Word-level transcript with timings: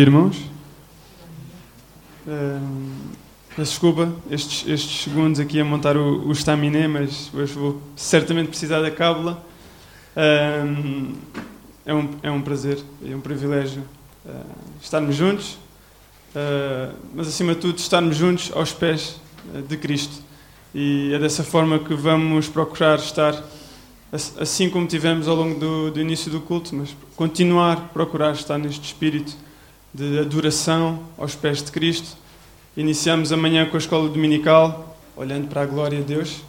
Irmãos. 0.00 0.36
Desculpa 3.56 4.14
estes, 4.30 4.64
estes, 4.68 5.02
segundos 5.02 5.40
aqui 5.40 5.58
a 5.58 5.64
montar 5.64 5.96
o, 5.96 6.28
o 6.28 6.30
estaminé, 6.30 6.86
mas 6.86 7.28
hoje 7.34 7.52
vou 7.54 7.82
certamente 7.96 8.46
precisar 8.46 8.80
da 8.80 8.92
cábula. 8.92 9.44
É, 10.14 10.62
um, 11.92 12.10
é 12.22 12.30
um 12.30 12.40
prazer 12.40 12.78
é 13.04 13.12
um 13.12 13.20
privilégio 13.20 13.82
uh, 14.24 14.30
estarmos 14.80 15.16
juntos, 15.16 15.54
uh, 16.32 16.94
mas 17.12 17.26
acima 17.26 17.56
de 17.56 17.60
tudo 17.60 17.78
estarmos 17.78 18.16
juntos 18.16 18.52
aos 18.54 18.72
pés 18.72 19.20
uh, 19.52 19.62
de 19.62 19.76
Cristo. 19.76 20.22
E 20.72 21.12
é 21.12 21.18
dessa 21.18 21.42
forma 21.42 21.76
que 21.76 21.94
vamos 21.94 22.46
procurar 22.46 23.00
estar, 23.00 23.34
assim 24.40 24.70
como 24.70 24.86
tivemos 24.86 25.26
ao 25.26 25.34
longo 25.34 25.58
do, 25.58 25.90
do 25.90 26.00
início 26.00 26.30
do 26.30 26.40
culto, 26.40 26.72
mas 26.76 26.96
continuar 27.16 27.88
procurar 27.88 28.30
estar 28.34 28.58
neste 28.58 28.84
espírito 28.84 29.47
de 29.92 30.18
adoração 30.18 31.02
aos 31.16 31.34
pés 31.34 31.62
de 31.62 31.72
Cristo. 31.72 32.16
Iniciamos 32.76 33.32
amanhã 33.32 33.66
com 33.66 33.76
a 33.76 33.78
escola 33.78 34.08
dominical, 34.08 34.96
olhando 35.16 35.48
para 35.48 35.62
a 35.62 35.66
glória 35.66 35.98
de 35.98 36.04
Deus, 36.04 36.42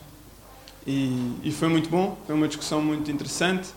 e, 0.85 1.33
e 1.43 1.51
foi 1.51 1.67
muito 1.67 1.89
bom, 1.89 2.17
foi 2.25 2.35
uma 2.35 2.47
discussão 2.47 2.81
muito 2.81 3.09
interessante. 3.09 3.69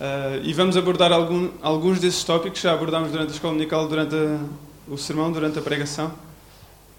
Uh, 0.00 0.44
e 0.44 0.52
vamos 0.52 0.76
abordar 0.76 1.12
algum, 1.12 1.50
alguns 1.60 1.98
desses 1.98 2.22
tópicos, 2.22 2.60
já 2.60 2.72
abordámos 2.72 3.10
durante 3.10 3.30
a 3.30 3.34
escola 3.34 3.54
dominical, 3.54 3.88
durante 3.88 4.14
a, 4.14 4.38
o 4.86 4.96
sermão, 4.96 5.32
durante 5.32 5.58
a 5.58 5.62
pregação, 5.62 6.06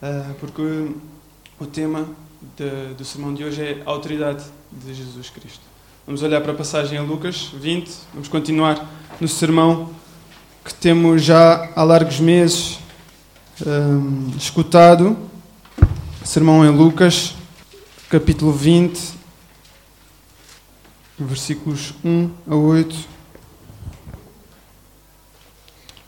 uh, 0.02 0.34
porque 0.40 0.92
o 1.60 1.66
tema 1.66 2.08
de, 2.58 2.94
do 2.96 3.06
sermão 3.06 3.34
de 3.34 3.44
hoje 3.44 3.62
é 3.62 3.82
a 3.86 3.90
autoridade 3.90 4.44
de 4.72 4.94
Jesus 4.94 5.30
Cristo. 5.30 5.62
Vamos 6.06 6.24
olhar 6.24 6.42
para 6.42 6.52
a 6.52 6.56
passagem 6.56 7.00
em 7.00 7.06
Lucas 7.06 7.52
20, 7.54 7.90
vamos 8.14 8.28
continuar 8.28 8.86
no 9.22 9.28
sermão 9.28 9.94
que 10.64 10.74
temos 10.74 11.24
já 11.24 11.70
há 11.76 11.84
largos 11.84 12.20
meses 12.20 12.80
um, 13.66 14.32
escutado. 14.38 15.18
Sermão 16.24 16.66
em 16.66 16.70
Lucas, 16.70 17.34
capítulo 18.10 18.52
20, 18.52 19.00
versículos 21.18 21.94
1 22.04 22.30
a 22.50 22.56
8. 22.56 22.96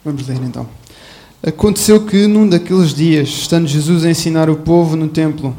Vamos 0.04 0.26
ler 0.26 0.40
então. 0.42 0.68
Aconteceu 1.44 2.04
que, 2.06 2.26
num 2.26 2.48
daqueles 2.48 2.94
dias, 2.94 3.28
estando 3.28 3.66
Jesus 3.66 4.04
a 4.04 4.10
ensinar 4.10 4.48
o 4.48 4.56
povo 4.56 4.96
no 4.96 5.08
templo 5.08 5.56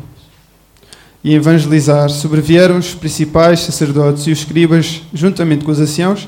e 1.23 1.33
a 1.33 1.38
evangelizar, 1.38 2.09
sobrevieram 2.09 2.77
os 2.77 2.94
principais 2.94 3.61
sacerdotes 3.61 4.27
e 4.27 4.31
os 4.31 4.39
escribas, 4.39 5.02
juntamente 5.14 5.66
com 5.66 5.71
os 5.71 5.80
anciãos, 5.80 6.27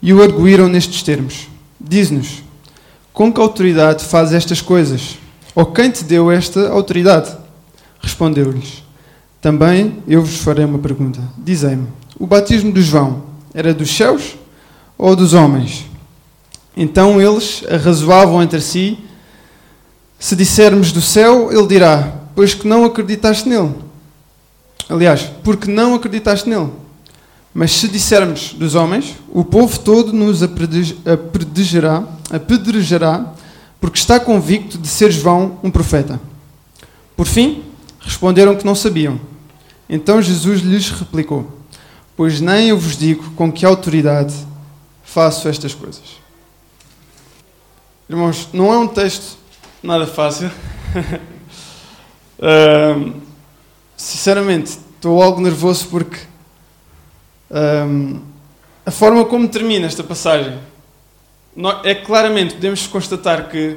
e 0.00 0.12
o 0.12 0.22
arguíram 0.22 0.68
nestes 0.68 1.02
termos 1.02 1.53
Diz-nos: 1.80 2.42
Com 3.12 3.32
que 3.32 3.40
autoridade 3.40 4.04
faz 4.04 4.32
estas 4.32 4.60
coisas? 4.60 5.18
Ou 5.54 5.66
quem 5.66 5.90
te 5.90 6.04
deu 6.04 6.30
esta 6.30 6.68
autoridade? 6.68 7.36
Respondeu-lhes: 8.00 8.82
Também 9.40 10.02
eu 10.06 10.22
vos 10.22 10.36
farei 10.36 10.64
uma 10.64 10.78
pergunta. 10.78 11.20
Dizei-me: 11.38 11.86
O 12.18 12.26
batismo 12.26 12.72
de 12.72 12.82
João 12.82 13.22
era 13.52 13.72
dos 13.72 13.94
céus 13.94 14.36
ou 14.98 15.14
dos 15.14 15.32
homens? 15.34 15.86
Então 16.76 17.20
eles 17.20 17.64
arrazoavam 17.70 18.42
entre 18.42 18.60
si. 18.60 18.98
Se 20.18 20.34
dissermos 20.34 20.92
do 20.92 21.00
céu, 21.00 21.52
ele 21.52 21.66
dirá: 21.66 22.12
Pois 22.34 22.54
que 22.54 22.66
não 22.66 22.84
acreditaste 22.84 23.48
nele. 23.48 23.74
Aliás, 24.88 25.30
porque 25.42 25.70
não 25.70 25.94
acreditaste 25.94 26.48
nele. 26.48 26.70
Mas 27.54 27.70
se 27.70 27.86
dissermos 27.86 28.52
dos 28.52 28.74
homens, 28.74 29.14
o 29.28 29.44
povo 29.44 29.78
todo 29.78 30.12
nos 30.12 30.42
apedrejará, 30.42 32.02
apedrejará 32.28 33.32
porque 33.80 33.96
está 33.96 34.18
convicto 34.18 34.76
de 34.76 34.88
ser 34.88 35.12
João 35.12 35.60
um 35.62 35.70
profeta. 35.70 36.20
Por 37.16 37.26
fim, 37.26 37.62
responderam 38.00 38.56
que 38.56 38.66
não 38.66 38.74
sabiam. 38.74 39.20
Então 39.88 40.20
Jesus 40.20 40.62
lhes 40.62 40.90
replicou: 40.90 41.60
Pois 42.16 42.40
nem 42.40 42.70
eu 42.70 42.78
vos 42.78 42.96
digo 42.96 43.30
com 43.32 43.52
que 43.52 43.64
autoridade 43.64 44.34
faço 45.04 45.48
estas 45.48 45.72
coisas. 45.74 46.24
Irmãos, 48.08 48.48
não 48.52 48.74
é 48.74 48.78
um 48.78 48.88
texto 48.88 49.38
nada 49.80 50.08
fácil. 50.08 50.50
uh, 52.40 53.12
sinceramente, 53.96 54.78
estou 54.96 55.22
algo 55.22 55.40
nervoso 55.40 55.86
porque 55.88 56.18
um, 57.54 58.20
a 58.84 58.90
forma 58.90 59.24
como 59.24 59.48
termina 59.48 59.86
esta 59.86 60.02
passagem 60.02 60.58
é 61.84 61.94
claramente, 61.94 62.54
podemos 62.54 62.86
constatar 62.88 63.48
que 63.48 63.76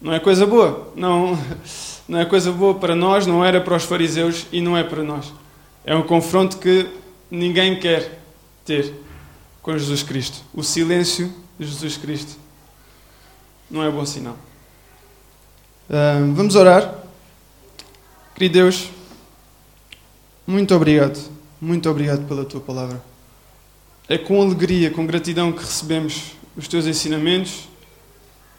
não 0.00 0.12
é 0.12 0.18
coisa 0.18 0.44
boa. 0.44 0.92
Não, 0.96 1.38
não 2.08 2.18
é 2.18 2.24
coisa 2.24 2.50
boa 2.50 2.74
para 2.74 2.96
nós, 2.96 3.26
não 3.26 3.44
era 3.44 3.60
para 3.60 3.76
os 3.76 3.84
fariseus 3.84 4.46
e 4.50 4.60
não 4.60 4.76
é 4.76 4.82
para 4.82 5.04
nós. 5.04 5.32
É 5.84 5.94
um 5.94 6.02
confronto 6.02 6.58
que 6.58 6.88
ninguém 7.30 7.78
quer 7.78 8.20
ter 8.64 8.92
com 9.62 9.78
Jesus 9.78 10.02
Cristo. 10.02 10.42
O 10.52 10.64
silêncio 10.64 11.32
de 11.58 11.66
Jesus 11.66 11.96
Cristo 11.96 12.36
não 13.70 13.84
é 13.84 13.90
bom 13.90 14.04
sinal. 14.04 14.36
Vamos 16.34 16.56
orar. 16.56 16.92
Querido 18.34 18.54
Deus, 18.54 18.90
muito 20.46 20.74
obrigado. 20.74 21.30
Muito 21.60 21.88
obrigado 21.88 22.26
pela 22.26 22.44
tua 22.44 22.60
palavra. 22.60 23.11
É 24.08 24.18
com 24.18 24.40
alegria, 24.42 24.90
com 24.90 25.06
gratidão 25.06 25.52
que 25.52 25.60
recebemos 25.60 26.32
os 26.56 26.68
teus 26.68 26.86
ensinamentos, 26.86 27.68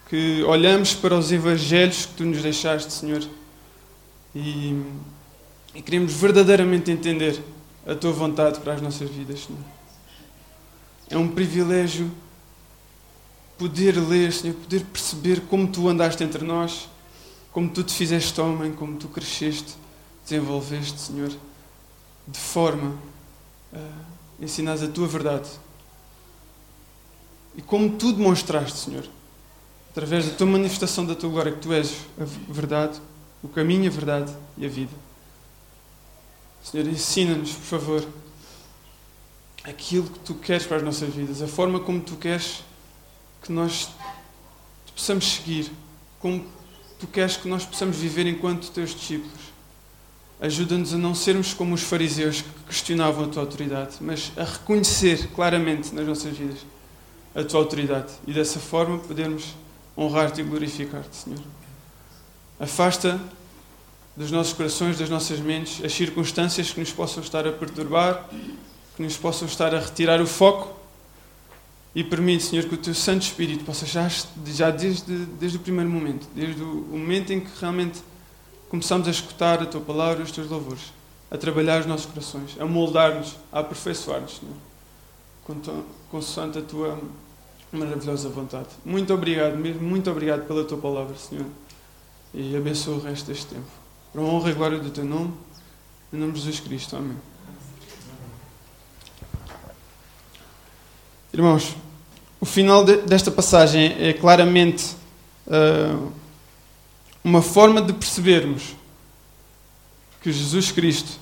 que 0.09 0.43
olhamos 0.43 0.93
para 0.93 1.15
os 1.15 1.31
evangelhos 1.31 2.05
que 2.05 2.13
tu 2.13 2.25
nos 2.25 2.41
deixaste, 2.41 2.91
Senhor, 2.91 3.23
e, 4.33 4.81
e 5.75 5.81
queremos 5.81 6.13
verdadeiramente 6.13 6.89
entender 6.89 7.39
a 7.85 7.93
tua 7.93 8.11
vontade 8.11 8.59
para 8.59 8.73
as 8.73 8.81
nossas 8.81 9.09
vidas, 9.09 9.45
Senhor. 9.45 9.61
É 11.09 11.17
um 11.17 11.27
privilégio 11.27 12.11
poder 13.57 13.97
ler, 13.97 14.31
Senhor, 14.31 14.55
poder 14.55 14.83
perceber 14.85 15.41
como 15.41 15.67
tu 15.67 15.87
andaste 15.87 16.23
entre 16.23 16.43
nós, 16.43 16.89
como 17.51 17.69
tu 17.69 17.83
te 17.83 17.93
fizeste 17.93 18.39
homem, 18.41 18.71
como 18.71 18.97
tu 18.97 19.07
cresceste, 19.07 19.75
desenvolveste, 20.25 20.99
Senhor 20.99 21.31
de 22.27 22.39
forma 22.39 22.95
a 23.73 23.79
ensinar 24.43 24.73
a 24.73 24.87
tua 24.87 25.07
verdade. 25.07 25.49
E 27.55 27.61
como 27.61 27.97
tu 27.97 28.13
demonstraste, 28.13 28.77
Senhor, 28.77 29.05
através 29.91 30.25
da 30.25 30.35
tua 30.35 30.47
manifestação 30.47 31.05
da 31.05 31.15
tua 31.15 31.29
glória, 31.29 31.51
que 31.51 31.59
tu 31.59 31.71
és 31.71 31.95
a 32.19 32.25
verdade, 32.51 32.99
o 33.43 33.47
caminho, 33.47 33.87
a 33.87 33.93
verdade 33.93 34.33
e 34.57 34.65
a 34.65 34.69
vida. 34.69 34.91
Senhor, 36.63 36.87
ensina-nos, 36.87 37.51
por 37.51 37.63
favor, 37.63 38.07
aquilo 39.63 40.09
que 40.09 40.19
tu 40.19 40.33
queres 40.35 40.65
para 40.65 40.77
as 40.77 40.83
nossas 40.83 41.13
vidas, 41.13 41.41
a 41.41 41.47
forma 41.47 41.79
como 41.79 42.01
tu 42.01 42.15
queres 42.15 42.63
que 43.41 43.51
nós 43.51 43.89
possamos 44.95 45.25
seguir, 45.25 45.71
como 46.19 46.45
tu 46.99 47.07
queres 47.07 47.37
que 47.37 47.47
nós 47.47 47.65
possamos 47.65 47.97
viver 47.97 48.25
enquanto 48.25 48.71
teus 48.71 48.95
discípulos. 48.95 49.42
Ajuda-nos 50.41 50.93
a 50.93 50.97
não 50.97 51.15
sermos 51.15 51.53
como 51.53 51.73
os 51.73 51.81
fariseus 51.81 52.41
que 52.41 52.49
questionavam 52.67 53.25
a 53.25 53.27
tua 53.27 53.43
autoridade, 53.43 53.95
mas 54.01 54.31
a 54.35 54.43
reconhecer 54.43 55.29
claramente 55.33 55.93
nas 55.93 56.05
nossas 56.05 56.37
vidas 56.37 56.59
a 57.35 57.43
tua 57.43 57.59
autoridade 57.59 58.11
e 58.27 58.33
dessa 58.33 58.59
forma 58.59 58.97
podermos 58.99 59.55
honrar-te 59.97 60.41
e 60.41 60.43
glorificar-te, 60.43 61.15
Senhor. 61.15 61.39
Afasta 62.59 63.19
dos 64.15 64.31
nossos 64.31 64.53
corações, 64.53 64.97
das 64.97 65.09
nossas 65.09 65.39
mentes, 65.39 65.83
as 65.83 65.93
circunstâncias 65.93 66.71
que 66.71 66.79
nos 66.79 66.91
possam 66.91 67.23
estar 67.23 67.47
a 67.47 67.51
perturbar, 67.51 68.29
que 68.95 69.01
nos 69.01 69.17
possam 69.17 69.47
estar 69.47 69.73
a 69.73 69.79
retirar 69.79 70.21
o 70.21 70.27
foco 70.27 70.79
e 71.95 72.03
permite, 72.03 72.43
Senhor, 72.43 72.65
que 72.65 72.75
o 72.75 72.77
teu 72.77 72.93
Santo 72.93 73.23
Espírito 73.23 73.63
possa 73.63 73.85
já, 73.85 74.09
já 74.45 74.69
desde, 74.69 75.13
desde 75.39 75.57
o 75.57 75.59
primeiro 75.59 75.89
momento, 75.89 76.27
desde 76.35 76.61
o 76.61 76.87
momento 76.91 77.33
em 77.33 77.39
que 77.39 77.49
realmente 77.59 78.01
começamos 78.73 79.07
a 79.07 79.11
escutar 79.11 79.61
a 79.61 79.67
tua 79.67 79.81
palavra 79.81 80.21
e 80.21 80.23
os 80.23 80.31
teus 80.31 80.49
louvores, 80.49 80.91
a 81.29 81.37
trabalhar 81.37 81.81
os 81.81 81.85
nossos 81.85 82.07
corações, 82.07 82.59
a 82.59 82.65
moldar-nos, 82.65 83.35
a 83.51 83.59
aperfeiçoar-nos, 83.59 84.39
Senhor, 84.39 85.83
consoante 86.09 86.57
a 86.57 86.61
tua 86.63 86.99
maravilhosa 87.71 88.29
vontade. 88.29 88.69
Muito 88.83 89.13
obrigado 89.13 89.55
mesmo, 89.57 89.83
muito 89.83 90.09
obrigado 90.09 90.47
pela 90.47 90.63
tua 90.63 90.79
palavra, 90.79 91.15
Senhor, 91.15 91.45
e 92.33 92.57
abençoa 92.57 92.95
o 92.95 92.99
resto 92.99 93.27
deste 93.27 93.45
tempo. 93.45 93.67
Para 94.11 94.21
a 94.21 94.25
honra 94.25 94.49
e 94.49 94.53
glória 94.53 94.79
do 94.79 94.89
teu 94.89 95.05
nome, 95.05 95.35
em 96.11 96.17
nome 96.17 96.33
de 96.33 96.39
Jesus 96.39 96.59
Cristo. 96.59 96.95
Amém. 96.95 97.17
Irmãos, 101.31 101.75
o 102.41 102.45
final 102.45 102.83
de, 102.83 102.97
desta 103.03 103.29
passagem 103.29 103.95
é 103.99 104.13
claramente. 104.13 104.95
Uh, 105.45 106.22
uma 107.23 107.41
forma 107.41 107.81
de 107.81 107.93
percebermos 107.93 108.75
que 110.21 110.31
Jesus 110.31 110.71
Cristo 110.71 111.19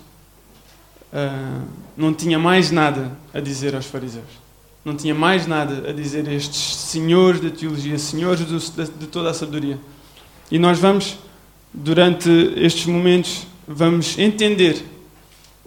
uh, 1.13 1.67
não 1.95 2.13
tinha 2.13 2.39
mais 2.39 2.71
nada 2.71 3.17
a 3.33 3.39
dizer 3.39 3.75
aos 3.75 3.85
fariseus. 3.85 4.41
não 4.83 4.95
tinha 4.95 5.13
mais 5.13 5.45
nada 5.45 5.89
a 5.89 5.93
dizer 5.93 6.27
a 6.27 6.33
estes 6.33 6.75
senhores 6.75 7.39
da 7.39 7.49
teologia, 7.49 7.97
senhores 7.99 8.45
do, 8.45 8.57
de 8.59 9.07
toda 9.07 9.29
a 9.29 9.33
sabedoria. 9.33 9.79
E 10.49 10.57
nós 10.57 10.79
vamos, 10.79 11.17
durante 11.71 12.29
estes 12.57 12.85
momentos, 12.87 13.45
vamos 13.67 14.17
entender 14.17 14.83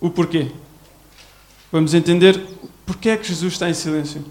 o 0.00 0.10
porquê. 0.10 0.48
Vamos 1.70 1.94
entender 1.94 2.40
porquê 2.84 3.10
é 3.10 3.16
que 3.16 3.28
Jesus 3.28 3.52
está 3.52 3.70
em 3.70 3.74
silêncio. 3.74 4.24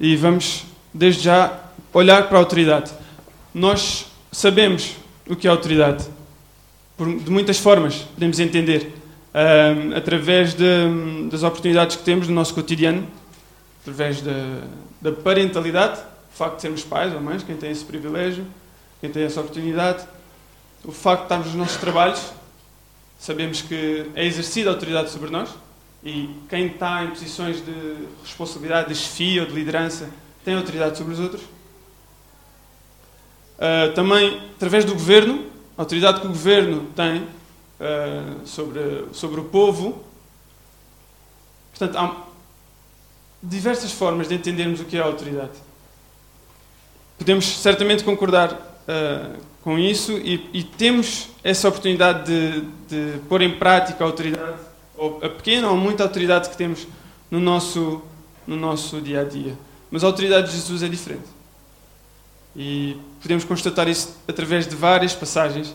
E 0.00 0.16
vamos, 0.16 0.64
desde 0.92 1.22
já, 1.22 1.60
olhar 1.92 2.28
para 2.28 2.36
a 2.36 2.40
autoridade. 2.40 2.92
Nós 3.54 4.06
sabemos 4.32 4.96
o 5.28 5.36
que 5.36 5.46
é 5.46 5.50
autoridade. 5.50 6.04
Por, 6.96 7.06
de 7.18 7.30
muitas 7.30 7.58
formas 7.58 7.96
podemos 8.14 8.38
entender. 8.38 8.92
Um, 9.34 9.96
através 9.96 10.54
de, 10.54 11.28
das 11.28 11.42
oportunidades 11.42 11.96
que 11.96 12.04
temos 12.04 12.28
no 12.28 12.34
nosso 12.34 12.54
cotidiano, 12.54 13.04
através 13.82 14.20
da, 14.20 14.60
da 15.02 15.10
parentalidade, 15.10 16.00
o 16.32 16.36
facto 16.36 16.56
de 16.56 16.62
sermos 16.62 16.84
pais 16.84 17.12
ou 17.12 17.20
mães, 17.20 17.42
quem 17.42 17.56
tem 17.56 17.70
esse 17.72 17.84
privilégio, 17.84 18.46
quem 19.00 19.10
tem 19.10 19.24
essa 19.24 19.40
oportunidade, 19.40 20.06
o 20.84 20.92
facto 20.92 21.20
de 21.20 21.24
estarmos 21.24 21.46
nos 21.48 21.56
nossos 21.56 21.76
trabalhos, 21.78 22.32
sabemos 23.18 23.60
que 23.60 24.10
é 24.14 24.24
exercida 24.24 24.70
autoridade 24.70 25.10
sobre 25.10 25.30
nós 25.30 25.50
e 26.04 26.30
quem 26.48 26.66
está 26.66 27.04
em 27.04 27.08
posições 27.08 27.56
de 27.64 28.06
responsabilidade, 28.22 28.88
de 28.88 28.94
chefia 28.94 29.42
ou 29.42 29.48
de 29.48 29.54
liderança 29.54 30.08
tem 30.44 30.54
autoridade 30.54 30.96
sobre 30.96 31.14
os 31.14 31.18
outros. 31.20 31.42
Uh, 33.56 33.92
também, 33.94 34.40
através 34.56 34.84
do 34.84 34.92
governo, 34.92 35.46
a 35.76 35.82
autoridade 35.82 36.20
que 36.20 36.26
o 36.26 36.30
governo 36.30 36.86
tem 36.94 37.22
uh, 37.22 38.46
sobre, 38.46 39.06
sobre 39.12 39.40
o 39.40 39.44
povo. 39.44 40.04
Portanto, 41.70 41.96
há 41.96 42.24
diversas 43.42 43.92
formas 43.92 44.28
de 44.28 44.34
entendermos 44.34 44.80
o 44.80 44.84
que 44.84 44.96
é 44.96 45.00
a 45.00 45.04
autoridade. 45.04 45.52
Podemos 47.18 47.44
certamente 47.44 48.02
concordar 48.02 48.52
uh, 48.52 49.38
com 49.62 49.78
isso 49.78 50.12
e, 50.12 50.48
e, 50.52 50.62
temos 50.62 51.28
essa 51.42 51.68
oportunidade 51.68 52.24
de, 52.26 52.60
de, 52.88 53.18
pôr 53.28 53.40
em 53.40 53.56
prática 53.56 54.04
a 54.04 54.06
autoridade, 54.06 54.58
ou 54.96 55.18
a 55.22 55.28
pequena 55.28 55.68
ou 55.70 55.76
muita 55.76 56.02
autoridade 56.02 56.50
que 56.50 56.56
temos 56.56 56.86
no 57.30 57.40
nosso, 57.40 58.02
no 58.46 58.56
nosso 58.56 59.00
dia 59.00 59.22
a 59.22 59.24
dia. 59.24 59.56
Mas 59.90 60.04
a 60.04 60.06
autoridade 60.06 60.48
de 60.48 60.56
Jesus 60.56 60.82
é 60.82 60.88
diferente. 60.88 61.33
E 62.56 62.96
podemos 63.20 63.44
constatar 63.44 63.88
isso 63.88 64.16
através 64.28 64.66
de 64.66 64.76
várias 64.76 65.14
passagens. 65.14 65.74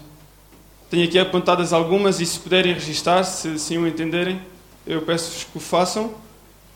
Tenho 0.90 1.06
aqui 1.06 1.20
apontadas 1.20 1.74
algumas 1.74 2.20
e 2.20 2.26
se 2.26 2.40
puderem 2.40 2.74
registrar, 2.74 3.24
se 3.24 3.50
assim 3.50 3.78
o 3.78 3.88
entenderem, 3.88 4.42
eu 4.88 5.02
peço-vos 5.02 5.44
que 5.44 5.58
o 5.58 5.60
façam, 5.60 6.16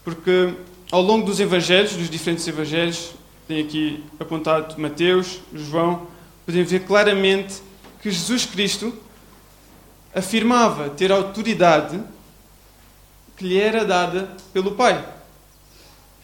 porque 0.04 0.54
ao 0.92 1.02
longo 1.02 1.26
dos 1.26 1.40
evangelhos, 1.40 1.96
dos 1.96 2.10
diferentes 2.10 2.48
evangelhos, 2.48 3.12
tenho 3.48 3.66
aqui 3.66 4.04
apontado 4.20 4.80
Mateus, 4.80 5.40
João, 5.54 6.08
podem 6.46 6.64
ver 6.64 6.82
claramente 6.82 7.62
que 8.02 8.12
Jesus 8.12 8.46
Cristo 8.46 8.94
afirmava 10.14 10.90
ter 10.90 11.12
autoridade 11.12 12.00
que 13.36 13.48
lhe 13.48 13.60
era 13.60 13.84
dada 13.84 14.30
pelo 14.54 14.76
Pai. 14.76 15.04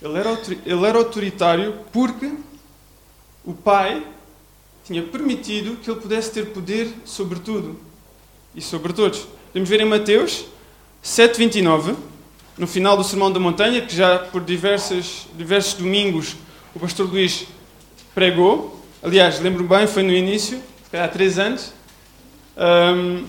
Ele 0.01 0.17
era, 0.17 0.39
ele 0.65 0.85
era 0.85 0.97
autoritário 0.97 1.79
porque 1.91 2.31
o 3.49 3.53
Pai 3.55 4.05
tinha 4.85 5.01
permitido 5.01 5.75
que 5.77 5.89
ele 5.89 5.99
pudesse 5.99 6.31
ter 6.31 6.51
poder 6.51 6.87
sobre 7.03 7.39
tudo 7.39 7.79
e 8.53 8.61
sobre 8.61 8.93
todos. 8.93 9.27
Podemos 9.47 9.67
ver 9.67 9.81
em 9.81 9.85
Mateus 9.85 10.45
7,29 11.03 11.95
no 12.59 12.67
final 12.67 12.95
do 12.95 13.03
Sermão 13.03 13.31
da 13.31 13.39
Montanha, 13.39 13.81
que 13.81 13.95
já 13.95 14.19
por 14.19 14.43
diversos, 14.43 15.25
diversos 15.35 15.73
domingos 15.73 16.35
o 16.75 16.79
pastor 16.79 17.09
Luís 17.09 17.47
pregou. 18.13 18.79
Aliás, 19.01 19.39
lembro-me 19.39 19.67
bem, 19.67 19.87
foi 19.87 20.03
no 20.03 20.13
início, 20.13 20.61
há 20.93 21.07
três 21.07 21.39
anos. 21.39 21.73
Um, 22.55 23.25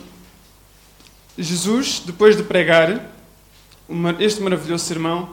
Jesus, 1.39 2.03
depois 2.05 2.37
de 2.37 2.43
pregar 2.43 3.11
este 4.19 4.43
maravilhoso 4.43 4.85
sermão, 4.85 5.31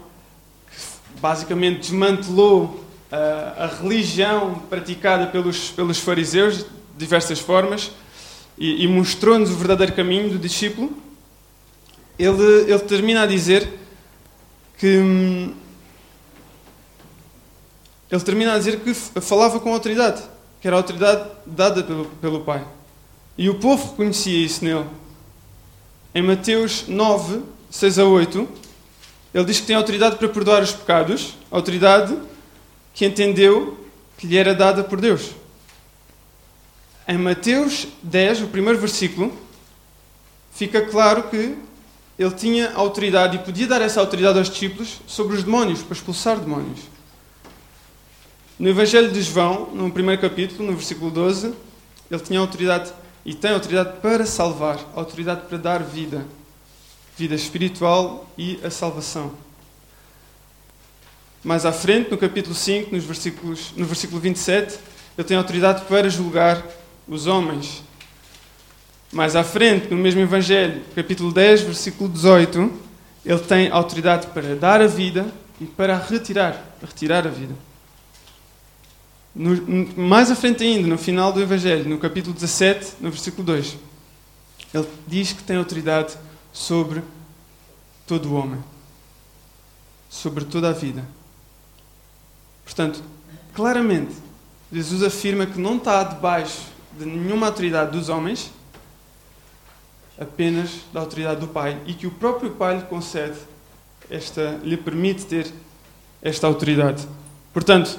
que 0.71 1.19
basicamente 1.19 1.79
desmantelou 1.79 2.86
a, 3.11 3.65
a 3.65 3.67
religião 3.67 4.55
praticada 4.69 5.27
pelos, 5.27 5.69
pelos 5.71 5.99
fariseus 5.99 6.59
de 6.59 6.65
diversas 6.97 7.39
formas 7.39 7.91
e, 8.57 8.83
e 8.83 8.87
mostrou-nos 8.87 9.51
o 9.51 9.55
verdadeiro 9.55 9.93
caminho 9.93 10.29
do 10.29 10.39
discípulo, 10.39 10.91
ele, 12.17 12.71
ele 12.71 12.79
termina 12.79 13.23
a 13.23 13.25
dizer 13.25 13.69
que 14.77 14.97
hum, 14.97 15.53
ele 18.09 18.21
termina 18.21 18.53
a 18.53 18.57
dizer 18.57 18.79
que 18.79 18.93
falava 18.93 19.59
com 19.59 19.73
autoridade, 19.73 20.23
que 20.61 20.67
era 20.67 20.77
autoridade 20.77 21.29
dada 21.45 21.83
pelo, 21.83 22.05
pelo 22.05 22.41
Pai. 22.41 22.65
E 23.37 23.49
o 23.49 23.55
povo 23.55 23.91
reconhecia 23.91 24.45
isso 24.45 24.63
nele. 24.63 24.85
Em 26.15 26.21
Mateus 26.21 26.87
9, 26.87 27.41
6 27.69 27.99
a 27.99 28.05
8, 28.05 28.47
ele 29.33 29.45
diz 29.45 29.59
que 29.59 29.67
tem 29.67 29.75
autoridade 29.75 30.15
para 30.15 30.29
perdoar 30.29 30.63
os 30.63 30.71
pecados, 30.71 31.35
autoridade 31.51 32.17
que 32.97 33.05
entendeu 33.05 33.77
que 34.17 34.25
lhe 34.25 34.37
era 34.37 34.55
dada 34.55 34.83
por 34.83 34.99
Deus. 34.99 35.29
Em 37.07 37.15
Mateus 37.15 37.87
10, 38.01 38.41
o 38.41 38.47
primeiro 38.47 38.79
versículo, 38.79 39.31
fica 40.51 40.81
claro 40.81 41.29
que 41.29 41.55
ele 42.17 42.31
tinha 42.31 42.73
autoridade 42.73 43.37
e 43.37 43.39
podia 43.39 43.67
dar 43.67 43.83
essa 43.83 43.99
autoridade 43.99 44.39
aos 44.39 44.49
discípulos 44.49 44.99
sobre 45.05 45.37
os 45.37 45.43
demónios, 45.43 45.83
para 45.83 45.93
expulsar 45.93 46.39
demónios. 46.39 46.79
No 48.57 48.67
Evangelho 48.67 49.11
de 49.11 49.21
João, 49.21 49.67
no 49.75 49.91
primeiro 49.91 50.19
capítulo, 50.19 50.65
no 50.65 50.75
versículo 50.75 51.11
12, 51.11 51.53
ele 52.09 52.21
tinha 52.21 52.39
autoridade 52.39 52.91
e 53.23 53.35
tem 53.35 53.51
autoridade 53.51 53.99
para 54.01 54.25
salvar, 54.25 54.79
autoridade 54.95 55.41
para 55.47 55.59
dar 55.59 55.83
vida, 55.83 56.25
vida 57.15 57.35
espiritual 57.35 58.27
e 58.35 58.59
a 58.63 58.71
salvação. 58.71 59.46
Mais 61.43 61.65
à 61.65 61.71
frente, 61.71 62.11
no 62.11 62.17
capítulo 62.17 62.55
5, 62.55 62.93
nos 62.93 63.03
versículos, 63.03 63.73
no 63.75 63.85
versículo 63.85 64.19
27, 64.19 64.77
ele 65.17 65.27
tem 65.27 65.37
autoridade 65.37 65.85
para 65.85 66.09
julgar 66.09 66.63
os 67.07 67.27
homens 67.27 67.83
mais 69.11 69.35
à 69.35 69.43
frente, 69.43 69.89
no 69.89 69.97
mesmo 69.97 70.19
Evangelho, 70.21 70.81
capítulo 70.93 71.31
10, 71.31 71.61
versículo 71.61 72.09
18, 72.09 72.71
ele 73.25 73.39
tem 73.39 73.69
autoridade 73.69 74.27
para 74.27 74.55
dar 74.55 74.81
a 74.81 74.87
vida 74.87 75.33
e 75.61 75.65
para 75.65 75.97
retirar, 75.97 76.77
retirar 76.81 77.25
a 77.25 77.29
vida. 77.29 77.55
No, 79.33 79.55
mais 79.95 80.29
à 80.29 80.35
frente 80.35 80.63
ainda, 80.63 80.87
no 80.87 80.97
final 80.97 81.31
do 81.31 81.41
Evangelho, 81.41 81.87
no 81.87 81.97
capítulo 81.97 82.33
17, 82.33 82.95
no 82.99 83.09
versículo 83.09 83.43
2, 83.45 83.77
ele 84.73 84.87
diz 85.07 85.31
que 85.31 85.43
tem 85.43 85.55
autoridade 85.55 86.13
sobre 86.51 87.01
todo 88.05 88.29
o 88.29 88.33
homem, 88.33 88.61
sobre 90.09 90.43
toda 90.43 90.69
a 90.69 90.73
vida. 90.73 91.03
Portanto, 92.67 93.01
claramente, 93.53 94.13
Jesus 94.69 95.01
afirma 95.01 95.45
que 95.45 95.57
não 95.57 95.77
está 95.77 96.03
debaixo 96.03 96.63
de 96.99 97.05
nenhuma 97.05 97.47
autoridade 97.47 97.91
dos 97.91 98.09
homens, 98.09 98.51
apenas 100.19 100.81
da 100.91 100.99
autoridade 100.99 101.39
do 101.39 101.47
Pai 101.47 101.79
e 101.85 101.93
que 101.93 102.05
o 102.05 102.11
próprio 102.11 102.51
Pai 102.51 102.75
lhe 102.75 102.83
concede 102.83 103.37
esta, 104.09 104.59
lhe 104.61 104.75
permite 104.75 105.25
ter 105.25 105.47
esta 106.21 106.45
autoridade. 106.45 107.07
Portanto, 107.53 107.97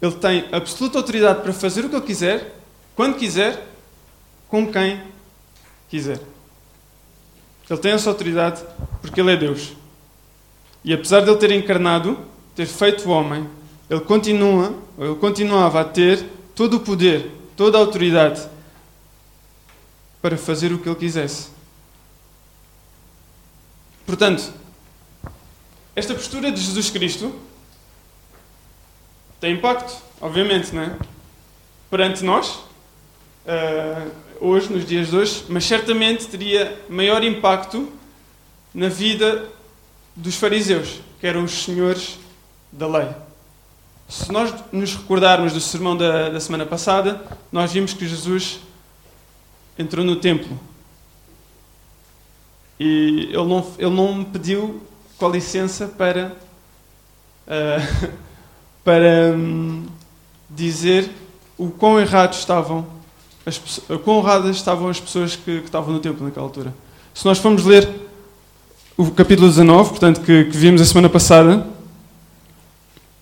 ele 0.00 0.12
tem 0.12 0.48
absoluta 0.52 0.96
autoridade 0.96 1.42
para 1.42 1.52
fazer 1.52 1.84
o 1.84 1.88
que 1.88 1.96
ele 1.96 2.06
quiser, 2.06 2.60
quando 2.94 3.16
quiser, 3.16 3.66
com 4.46 4.70
quem 4.70 5.02
quiser. 5.88 6.20
Ele 7.68 7.78
tem 7.80 7.90
essa 7.90 8.08
autoridade 8.08 8.62
porque 9.02 9.20
ele 9.20 9.32
é 9.32 9.36
Deus. 9.36 9.72
E 10.84 10.94
apesar 10.94 11.22
de 11.22 11.30
ele 11.30 11.38
ter 11.38 11.50
encarnado, 11.50 12.16
ter 12.54 12.66
feito 12.66 13.08
o 13.08 13.10
homem, 13.10 13.48
ele 13.90 14.00
continua, 14.00 14.72
ele 14.96 15.16
continuava 15.16 15.80
a 15.80 15.84
ter 15.84 16.24
todo 16.54 16.76
o 16.76 16.80
poder, 16.80 17.28
toda 17.56 17.76
a 17.76 17.80
autoridade 17.80 18.48
para 20.22 20.38
fazer 20.38 20.72
o 20.72 20.78
que 20.78 20.88
ele 20.88 20.94
quisesse. 20.94 21.48
Portanto, 24.06 24.52
esta 25.96 26.14
postura 26.14 26.52
de 26.52 26.60
Jesus 26.60 26.88
Cristo 26.88 27.34
tem 29.40 29.54
impacto, 29.54 30.00
obviamente, 30.20 30.72
não 30.72 30.82
é? 30.82 30.96
perante 31.90 32.22
nós, 32.22 32.60
uh, 33.46 34.10
hoje, 34.40 34.72
nos 34.72 34.86
dias 34.86 35.08
de 35.08 35.16
hoje, 35.16 35.44
mas 35.48 35.64
certamente 35.64 36.28
teria 36.28 36.80
maior 36.88 37.24
impacto 37.24 37.90
na 38.72 38.88
vida 38.88 39.48
dos 40.14 40.36
fariseus, 40.36 41.00
que 41.18 41.26
eram 41.26 41.42
os 41.42 41.64
senhores 41.64 42.18
da 42.70 42.86
lei. 42.86 43.08
Se 44.10 44.32
nós 44.32 44.52
nos 44.72 44.96
recordarmos 44.96 45.52
do 45.52 45.60
sermão 45.60 45.96
da, 45.96 46.30
da 46.30 46.40
semana 46.40 46.66
passada, 46.66 47.24
nós 47.52 47.72
vimos 47.72 47.94
que 47.94 48.08
Jesus 48.08 48.58
entrou 49.78 50.04
no 50.04 50.16
templo. 50.16 50.58
E 52.80 53.28
ele 53.30 53.44
não, 53.44 53.66
ele 53.78 53.90
não 53.90 54.24
pediu 54.24 54.82
com 55.16 55.30
licença 55.30 55.86
para 55.86 56.32
uh, 57.46 58.10
para 58.82 59.32
um, 59.32 59.86
dizer 60.48 61.08
o 61.56 61.70
quão 61.70 62.00
errados 62.00 62.38
estavam, 62.38 62.84
as, 63.46 63.58
quão 64.02 64.18
erradas 64.18 64.56
estavam 64.56 64.88
as 64.88 64.98
pessoas 64.98 65.36
que, 65.36 65.60
que, 65.60 65.66
estavam 65.66 65.94
no 65.94 66.00
templo 66.00 66.24
naquela 66.24 66.46
altura. 66.46 66.74
Se 67.14 67.24
nós 67.24 67.38
formos 67.38 67.64
ler 67.64 67.88
o 68.96 69.08
capítulo 69.12 69.46
19, 69.48 69.90
portanto, 69.90 70.20
que, 70.22 70.46
que 70.46 70.56
vimos 70.56 70.82
a 70.82 70.84
semana 70.84 71.08
passada, 71.08 71.64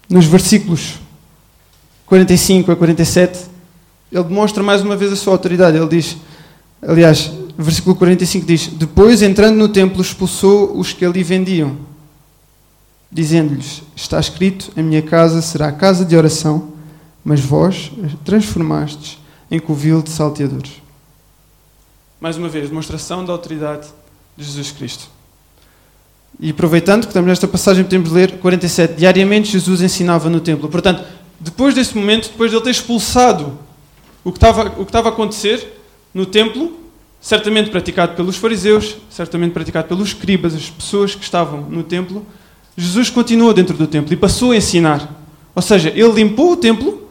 nos 0.09 0.25
versículos 0.25 0.99
45 2.07 2.73
a 2.73 2.77
47, 2.77 3.39
ele 4.11 4.25
demonstra 4.25 4.63
mais 4.63 4.81
uma 4.81 4.97
vez 4.97 5.13
a 5.13 5.17
sua 5.17 5.35
autoridade. 5.35 5.77
Ele 5.77 5.89
diz, 5.89 6.17
aliás, 6.81 7.31
versículo 7.59 7.95
45 7.97 8.47
diz: 8.47 8.69
Depois, 8.69 9.21
entrando 9.21 9.57
no 9.57 9.69
templo, 9.69 10.01
expulsou 10.01 10.79
os 10.79 10.93
que 10.93 11.05
ali 11.05 11.23
vendiam, 11.23 11.77
dizendo-lhes: 13.11 13.83
Está 13.95 14.19
escrito: 14.19 14.73
A 14.77 14.83
minha 14.83 15.03
casa 15.03 15.43
será 15.43 15.71
casa 15.73 16.05
de 16.05 16.17
oração, 16.17 16.73
mas 17.23 17.41
vós 17.41 17.93
transformastes 18.25 19.19
em 19.51 19.59
covil 19.59 20.01
de 20.01 20.11
salteadores. 20.11 20.83
Mais 22.21 22.37
uma 22.37 22.49
vez, 22.49 22.69
demonstração 22.69 23.25
da 23.25 23.33
autoridade 23.33 23.89
de 24.37 24.45
Jesus 24.45 24.73
Cristo. 24.73 25.18
E 26.41 26.51
aproveitando 26.51 27.03
que 27.03 27.09
estamos 27.09 27.29
nesta 27.29 27.49
passagem, 27.49 27.83
podemos 27.83 28.13
ler 28.13 28.39
47. 28.39 28.95
Diariamente 28.95 29.51
Jesus 29.51 29.81
ensinava 29.83 30.31
no 30.31 30.41
templo. 30.41 30.69
Portanto, 30.69 31.05
depois 31.41 31.75
desse 31.75 31.97
momento, 31.97 32.31
depois 32.31 32.51
de 32.51 32.57
ele 32.57 32.65
ter 32.65 32.71
expulsado 32.71 33.59
o 34.23 34.31
que 34.31 34.39
estava, 34.39 34.69
o 34.81 34.85
que 34.85 34.91
estava 34.91 35.09
a 35.09 35.13
acontecer 35.13 35.81
no 36.15 36.27
templo, 36.27 36.79
certamente 37.21 37.71
praticado 37.71 38.15
pelos 38.15 38.37
fariseus, 38.37 38.97
certamente 39.11 39.53
praticado 39.53 39.89
pelos 39.89 40.09
escribas, 40.09 40.55
as 40.55 40.71
pessoas 40.71 41.15
que 41.15 41.25
estavam 41.25 41.63
no 41.63 41.83
templo, 41.83 42.25
Jesus 42.77 43.11
continuou 43.11 43.53
dentro 43.53 43.77
do 43.77 43.89
templo 43.89 44.13
e 44.13 44.17
passou 44.17 44.53
a 44.53 44.57
ensinar. 44.57 45.21
Ou 45.55 45.63
seja, 45.63 45.89
ele 45.89 46.13
limpou 46.13 46.53
o 46.53 46.57
templo 46.57 47.09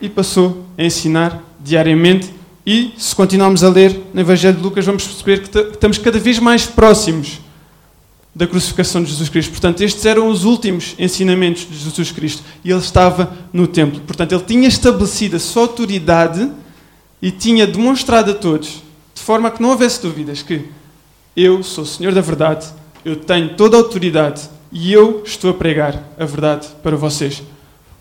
e 0.00 0.08
passou 0.08 0.64
a 0.78 0.84
ensinar 0.84 1.42
diariamente. 1.58 2.32
E 2.64 2.94
se 2.96 3.14
continuarmos 3.16 3.64
a 3.64 3.68
ler 3.68 4.00
no 4.14 4.20
Evangelho 4.20 4.56
de 4.56 4.62
Lucas, 4.62 4.86
vamos 4.86 5.04
perceber 5.04 5.42
que 5.42 5.58
estamos 5.58 5.98
cada 5.98 6.18
vez 6.18 6.38
mais 6.38 6.64
próximos 6.64 7.40
da 8.34 8.46
crucificação 8.46 9.02
de 9.02 9.10
Jesus 9.10 9.28
Cristo. 9.28 9.50
Portanto, 9.50 9.80
estes 9.82 10.04
eram 10.04 10.28
os 10.28 10.44
últimos 10.44 10.94
ensinamentos 10.98 11.68
de 11.70 11.78
Jesus 11.78 12.10
Cristo. 12.10 12.42
E 12.64 12.70
ele 12.70 12.80
estava 12.80 13.32
no 13.52 13.66
templo. 13.66 14.00
Portanto, 14.00 14.32
ele 14.32 14.42
tinha 14.42 14.66
estabelecido 14.66 15.36
a 15.36 15.38
sua 15.38 15.62
autoridade 15.62 16.50
e 17.22 17.30
tinha 17.30 17.66
demonstrado 17.66 18.32
a 18.32 18.34
todos, 18.34 18.82
de 19.14 19.22
forma 19.22 19.50
que 19.50 19.62
não 19.62 19.70
houvesse 19.70 20.02
dúvidas, 20.02 20.42
que 20.42 20.64
eu 21.36 21.62
sou 21.62 21.84
o 21.84 21.86
Senhor 21.86 22.12
da 22.12 22.20
verdade, 22.20 22.66
eu 23.04 23.16
tenho 23.16 23.54
toda 23.54 23.76
a 23.76 23.80
autoridade 23.80 24.42
e 24.70 24.92
eu 24.92 25.22
estou 25.24 25.50
a 25.50 25.54
pregar 25.54 26.02
a 26.18 26.24
verdade 26.24 26.66
para 26.82 26.96
vocês. 26.96 27.42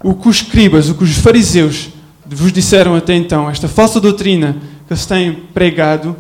O 0.03 0.15
que 0.15 0.27
os 0.27 0.37
escribas, 0.37 0.89
o 0.89 0.95
que 0.95 1.03
os 1.03 1.15
fariseus 1.17 1.89
vos 2.25 2.51
disseram 2.51 2.95
até 2.95 3.13
então, 3.13 3.49
esta 3.49 3.67
falsa 3.67 3.99
doutrina 4.01 4.57
que 4.87 4.93
eles 4.93 5.05
têm 5.05 5.33
pregado, 5.53 6.15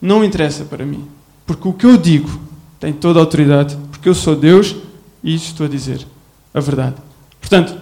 não 0.00 0.24
interessa 0.24 0.64
para 0.64 0.86
mim. 0.86 1.06
Porque 1.44 1.68
o 1.68 1.72
que 1.72 1.84
eu 1.84 1.96
digo 1.96 2.30
tem 2.82 2.92
toda 2.92 3.20
a 3.20 3.22
autoridade, 3.22 3.78
porque 3.92 4.08
eu 4.08 4.14
sou 4.14 4.34
Deus 4.34 4.74
e 5.22 5.36
estou 5.36 5.66
a 5.66 5.68
dizer 5.68 6.04
a 6.52 6.58
verdade. 6.58 6.96
Portanto, 7.40 7.80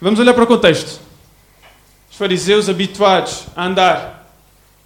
vamos 0.00 0.18
olhar 0.18 0.32
para 0.32 0.44
o 0.44 0.46
contexto. 0.46 0.98
Os 2.10 2.16
fariseus 2.16 2.70
habituados 2.70 3.44
a 3.54 3.66
andar 3.66 4.32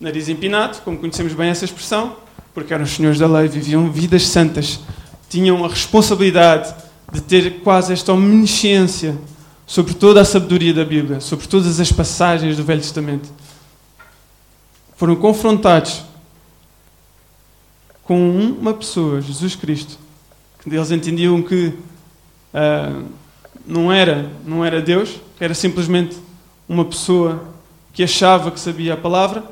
nariz 0.01 0.29
empinado, 0.29 0.79
como 0.83 0.99
conhecemos 0.99 1.33
bem 1.33 1.49
essa 1.49 1.65
expressão, 1.65 2.17
porque 2.53 2.75
eram 2.75 2.83
os 2.83 2.91
senhores 2.91 3.21
da 3.21 3.29
lei, 3.29 3.47
viviam 3.47 3.89
vidas 3.89 4.27
santas, 4.27 4.81
tinham 5.31 5.65
a 5.65 5.69
responsabilidade 5.69 6.75
de 7.13 7.21
ter 7.21 7.61
quase 7.61 7.93
esta 7.93 8.13
omnisciência 8.13 9.17
sobre 9.65 9.95
toda 9.95 10.23
a 10.23 10.25
sabedoria 10.25 10.75
da 10.75 10.85
Bíblia, 10.85 11.21
sobre 11.21 11.47
todas 11.47 11.79
as 11.79 11.93
passagens 11.93 12.57
do 12.57 12.65
Velho 12.65 12.81
Testamento. 12.81 13.31
Foram 14.97 15.15
confrontados 15.15 16.03
com 18.09 18.31
uma 18.41 18.73
pessoa, 18.73 19.21
Jesus 19.21 19.55
Cristo, 19.55 19.99
que 20.63 20.71
eles 20.71 20.91
entendiam 20.91 21.43
que 21.43 21.75
uh, 22.55 23.07
não, 23.67 23.93
era, 23.93 24.33
não 24.47 24.65
era 24.65 24.81
Deus, 24.81 25.21
era 25.39 25.53
simplesmente 25.53 26.17
uma 26.67 26.87
pessoa 26.87 27.53
que 27.93 28.03
achava 28.03 28.51
que 28.51 28.59
sabia 28.59 28.95
a 28.95 28.97
palavra, 28.97 29.45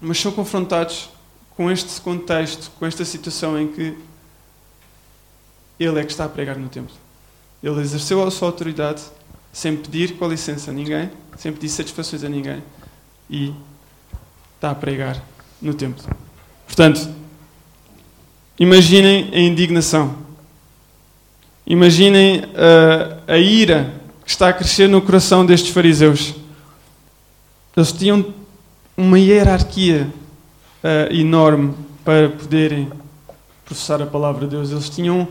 mas 0.00 0.18
são 0.18 0.32
confrontados 0.32 1.10
com 1.54 1.70
este 1.70 2.00
contexto, 2.00 2.70
com 2.78 2.86
esta 2.86 3.04
situação 3.04 3.60
em 3.60 3.68
que 3.68 3.94
ele 5.78 6.00
é 6.00 6.04
que 6.04 6.10
está 6.10 6.24
a 6.24 6.30
pregar 6.30 6.56
no 6.56 6.70
templo. 6.70 6.96
Ele 7.62 7.78
exerceu 7.78 8.26
a 8.26 8.30
sua 8.30 8.48
autoridade 8.48 9.02
sem 9.52 9.76
pedir 9.76 10.16
com 10.16 10.26
licença 10.26 10.70
a 10.70 10.74
ninguém, 10.74 11.10
sem 11.36 11.52
pedir 11.52 11.68
satisfações 11.68 12.24
a 12.24 12.28
ninguém 12.30 12.62
e 13.28 13.52
está 14.56 14.70
a 14.70 14.74
pregar 14.74 15.22
no 15.60 15.74
templo. 15.74 16.02
Portanto, 16.68 17.08
imaginem 18.60 19.30
a 19.32 19.40
indignação. 19.40 20.14
Imaginem 21.66 22.40
uh, 22.40 23.20
a 23.26 23.38
ira 23.38 23.94
que 24.24 24.30
está 24.30 24.50
a 24.50 24.52
crescer 24.52 24.88
no 24.88 25.02
coração 25.02 25.44
destes 25.44 25.72
fariseus. 25.72 26.34
Eles 27.76 27.90
tinham 27.92 28.32
uma 28.96 29.18
hierarquia 29.18 30.06
uh, 30.84 31.12
enorme 31.12 31.74
para 32.04 32.28
poderem 32.28 32.90
processar 33.64 34.00
a 34.02 34.06
palavra 34.06 34.46
de 34.46 34.56
Deus. 34.56 34.70
Eles 34.70 34.88
tinham 34.88 35.26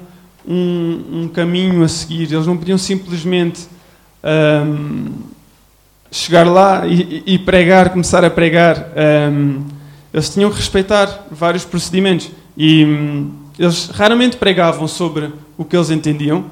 um, 0.46 1.24
um 1.24 1.28
caminho 1.28 1.84
a 1.84 1.88
seguir. 1.88 2.32
Eles 2.32 2.48
não 2.48 2.58
podiam 2.58 2.78
simplesmente 2.78 3.68
um, 4.66 5.14
chegar 6.12 6.48
lá 6.48 6.88
e, 6.88 7.24
e, 7.26 7.40
pregar, 7.40 7.90
começar 7.90 8.26
a 8.26 8.30
pregar. 8.30 8.92
Um, 9.32 9.77
eles 10.18 10.30
tinham 10.30 10.50
que 10.50 10.58
respeitar 10.58 11.28
vários 11.30 11.64
procedimentos. 11.64 12.32
E 12.58 12.84
hum, 12.84 13.32
eles 13.60 13.86
raramente 13.90 14.36
pregavam 14.36 14.88
sobre 14.88 15.32
o 15.56 15.64
que 15.64 15.76
eles 15.76 15.92
entendiam, 15.92 16.46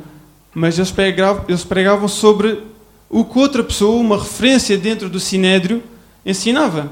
mas 0.54 0.78
eles 0.78 0.92
pregavam, 0.92 1.46
eles 1.48 1.64
pregavam 1.64 2.08
sobre 2.08 2.62
o 3.10 3.26
que 3.26 3.40
outra 3.40 3.64
pessoa, 3.64 4.00
uma 4.00 4.20
referência 4.20 4.78
dentro 4.78 5.10
do 5.10 5.20
sinédrio, 5.20 5.82
ensinava. 6.24 6.92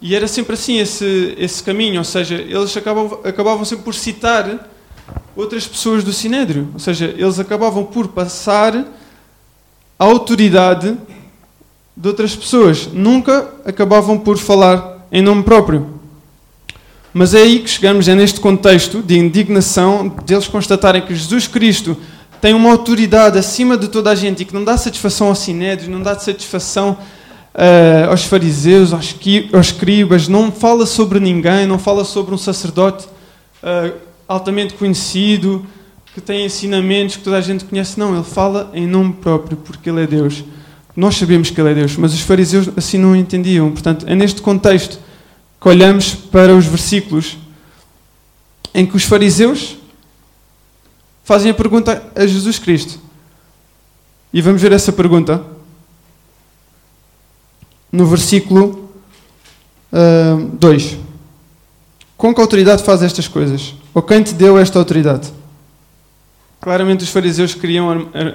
E 0.00 0.16
era 0.16 0.26
sempre 0.26 0.54
assim 0.54 0.78
esse, 0.78 1.34
esse 1.36 1.62
caminho, 1.62 1.98
ou 1.98 2.04
seja, 2.04 2.36
eles 2.36 2.74
acabavam, 2.74 3.20
acabavam 3.22 3.64
sempre 3.66 3.84
por 3.84 3.94
citar 3.94 4.66
outras 5.36 5.66
pessoas 5.66 6.02
do 6.02 6.12
Sinédrio. 6.12 6.68
Ou 6.72 6.80
seja, 6.80 7.04
eles 7.04 7.38
acabavam 7.38 7.84
por 7.84 8.08
passar 8.08 8.74
a 9.98 10.04
autoridade 10.04 10.96
de 11.94 12.08
outras 12.08 12.34
pessoas. 12.34 12.86
Nunca 12.92 13.52
acabavam 13.64 14.18
por 14.18 14.38
falar 14.38 15.06
em 15.12 15.20
nome 15.20 15.42
próprio. 15.42 15.97
Mas 17.18 17.34
é 17.34 17.42
aí 17.42 17.58
que 17.58 17.68
chegamos, 17.68 18.06
é 18.06 18.14
neste 18.14 18.38
contexto 18.38 19.02
de 19.02 19.18
indignação, 19.18 20.06
deles 20.24 20.46
constatarem 20.46 21.02
que 21.02 21.12
Jesus 21.12 21.48
Cristo 21.48 21.96
tem 22.40 22.54
uma 22.54 22.70
autoridade 22.70 23.36
acima 23.36 23.76
de 23.76 23.88
toda 23.88 24.12
a 24.12 24.14
gente 24.14 24.42
e 24.42 24.44
que 24.44 24.54
não 24.54 24.62
dá 24.62 24.76
satisfação 24.76 25.26
ao 25.26 25.34
Sinédrio, 25.34 25.90
não 25.90 26.00
dá 26.00 26.16
satisfação 26.16 26.96
uh, 27.56 28.08
aos 28.08 28.22
fariseus, 28.22 28.92
aos, 28.92 29.16
aos 29.52 29.66
escribas, 29.66 30.28
não 30.28 30.52
fala 30.52 30.86
sobre 30.86 31.18
ninguém, 31.18 31.66
não 31.66 31.76
fala 31.76 32.04
sobre 32.04 32.32
um 32.32 32.38
sacerdote. 32.38 33.08
Uh, 33.64 33.92
altamente 34.28 34.74
conhecido, 34.74 35.66
que 36.14 36.20
tem 36.20 36.44
ensinamentos 36.44 37.16
que 37.16 37.24
toda 37.24 37.38
a 37.38 37.40
gente 37.40 37.64
conhece. 37.64 37.98
Não, 37.98 38.14
ele 38.14 38.22
fala 38.22 38.70
em 38.72 38.86
nome 38.86 39.14
próprio, 39.14 39.56
porque 39.56 39.90
ele 39.90 40.04
é 40.04 40.06
Deus. 40.06 40.44
Nós 40.94 41.16
sabemos 41.16 41.50
que 41.50 41.60
ele 41.60 41.72
é 41.72 41.74
Deus, 41.74 41.96
mas 41.96 42.14
os 42.14 42.20
fariseus 42.20 42.70
assim 42.76 42.96
não 42.96 43.16
entendiam. 43.16 43.72
Portanto, 43.72 44.06
é 44.08 44.14
neste 44.14 44.40
contexto 44.40 45.07
que 45.60 45.68
olhamos 45.68 46.14
para 46.14 46.54
os 46.54 46.66
versículos 46.66 47.36
em 48.74 48.86
que 48.86 48.96
os 48.96 49.04
fariseus 49.04 49.76
fazem 51.24 51.50
a 51.50 51.54
pergunta 51.54 52.02
a 52.14 52.26
Jesus 52.26 52.58
Cristo. 52.58 52.98
E 54.32 54.40
vamos 54.40 54.62
ver 54.62 54.72
essa 54.72 54.92
pergunta 54.92 55.42
no 57.90 58.06
versículo 58.06 58.90
2. 60.54 60.92
Uh, 60.92 60.98
Com 62.16 62.34
que 62.34 62.40
autoridade 62.40 62.82
faz 62.82 63.02
estas 63.02 63.26
coisas? 63.26 63.74
Ou 63.94 64.02
quem 64.02 64.22
te 64.22 64.34
deu 64.34 64.58
esta 64.58 64.78
autoridade? 64.78 65.32
Claramente 66.60 67.04
os 67.04 67.10
fariseus 67.10 67.54
queriam 67.54 67.88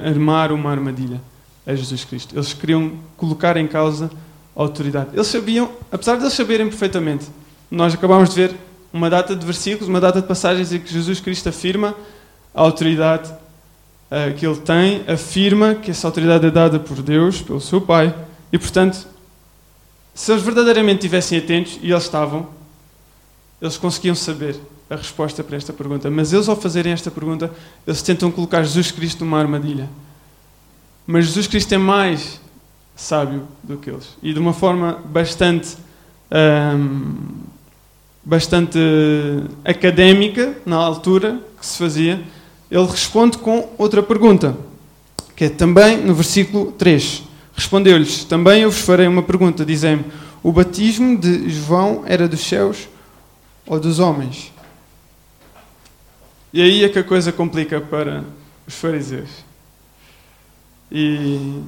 armar 0.05 0.51
uma 0.51 0.71
armadilha 0.71 1.21
a 1.65 1.75
Jesus 1.75 2.03
Cristo. 2.03 2.35
Eles 2.35 2.53
queriam 2.53 2.93
colocar 3.17 3.57
em 3.57 3.67
causa 3.67 4.09
autoridade. 4.55 5.09
Eles 5.13 5.27
sabiam, 5.27 5.71
apesar 5.91 6.15
de 6.15 6.23
eles 6.23 6.33
saberem 6.33 6.67
perfeitamente, 6.67 7.25
nós 7.69 7.93
acabamos 7.93 8.29
de 8.29 8.35
ver 8.35 8.55
uma 8.91 9.09
data 9.09 9.35
de 9.35 9.45
versículos, 9.45 9.89
uma 9.89 9.99
data 9.99 10.21
de 10.21 10.27
passagens 10.27 10.71
em 10.71 10.79
que 10.79 10.91
Jesus 10.91 11.19
Cristo 11.19 11.49
afirma 11.49 11.95
a 12.53 12.61
autoridade 12.61 13.29
uh, 13.29 14.33
que 14.37 14.45
ele 14.45 14.57
tem, 14.57 15.03
afirma 15.07 15.73
que 15.75 15.89
essa 15.89 16.07
autoridade 16.07 16.45
é 16.45 16.51
dada 16.51 16.79
por 16.79 17.01
Deus, 17.01 17.41
pelo 17.41 17.59
seu 17.59 17.81
Pai, 17.81 18.13
e 18.51 18.59
portanto, 18.59 19.07
se 20.13 20.31
eles 20.31 20.43
verdadeiramente 20.43 20.97
estivessem 20.97 21.39
atentos, 21.39 21.79
e 21.81 21.91
eles 21.91 22.03
estavam, 22.03 22.47
eles 23.59 23.77
conseguiam 23.77 24.13
saber 24.13 24.55
a 24.89 24.95
resposta 24.95 25.43
para 25.43 25.57
esta 25.57 25.73
pergunta. 25.73 26.09
Mas 26.11 26.31
eles, 26.33 26.47
ao 26.47 26.55
fazerem 26.55 26.93
esta 26.93 27.09
pergunta, 27.09 27.51
eles 27.87 28.01
tentam 28.03 28.29
colocar 28.29 28.61
Jesus 28.61 28.91
Cristo 28.91 29.25
numa 29.25 29.39
armadilha. 29.39 29.89
Mas 31.07 31.25
Jesus 31.25 31.47
Cristo 31.47 31.73
é 31.73 31.77
mais 31.77 32.39
sábio 33.03 33.47
do 33.63 33.77
que 33.77 33.89
eles. 33.89 34.17
E 34.21 34.33
de 34.33 34.39
uma 34.39 34.53
forma 34.53 34.99
bastante. 35.05 35.77
Hum, 36.31 37.43
bastante 38.23 38.79
académica, 39.65 40.57
na 40.65 40.77
altura 40.77 41.39
que 41.59 41.65
se 41.65 41.77
fazia, 41.77 42.21
ele 42.71 42.85
responde 42.85 43.37
com 43.37 43.69
outra 43.77 44.01
pergunta, 44.01 44.55
que 45.35 45.45
é 45.45 45.49
também 45.49 45.97
no 45.97 46.15
versículo 46.15 46.71
3. 46.71 47.23
Respondeu-lhes: 47.55 48.23
Também 48.23 48.61
eu 48.61 48.71
vos 48.71 48.81
farei 48.81 49.07
uma 49.07 49.21
pergunta, 49.21 49.65
dizem-me: 49.65 50.05
O 50.41 50.51
batismo 50.51 51.17
de 51.17 51.49
João 51.49 52.03
era 52.05 52.27
dos 52.27 52.41
céus 52.41 52.87
ou 53.65 53.79
dos 53.79 53.99
homens? 53.99 54.51
E 56.51 56.61
aí 56.61 56.83
é 56.83 56.89
que 56.89 56.99
a 56.99 57.03
coisa 57.03 57.31
complica 57.31 57.81
para 57.81 58.23
os 58.67 58.75
fariseus. 58.75 59.29
E, 60.91 61.61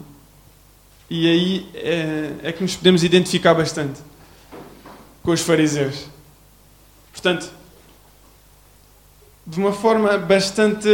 e 1.10 1.28
aí 1.28 1.70
é, 1.74 2.50
é 2.50 2.52
que 2.52 2.62
nos 2.62 2.76
podemos 2.76 3.04
identificar 3.04 3.54
bastante 3.54 4.00
com 5.22 5.32
os 5.32 5.42
fariseus. 5.42 6.06
Portanto, 7.12 7.52
de 9.46 9.60
uma 9.60 9.74
forma 9.74 10.18
bastante. 10.18 10.90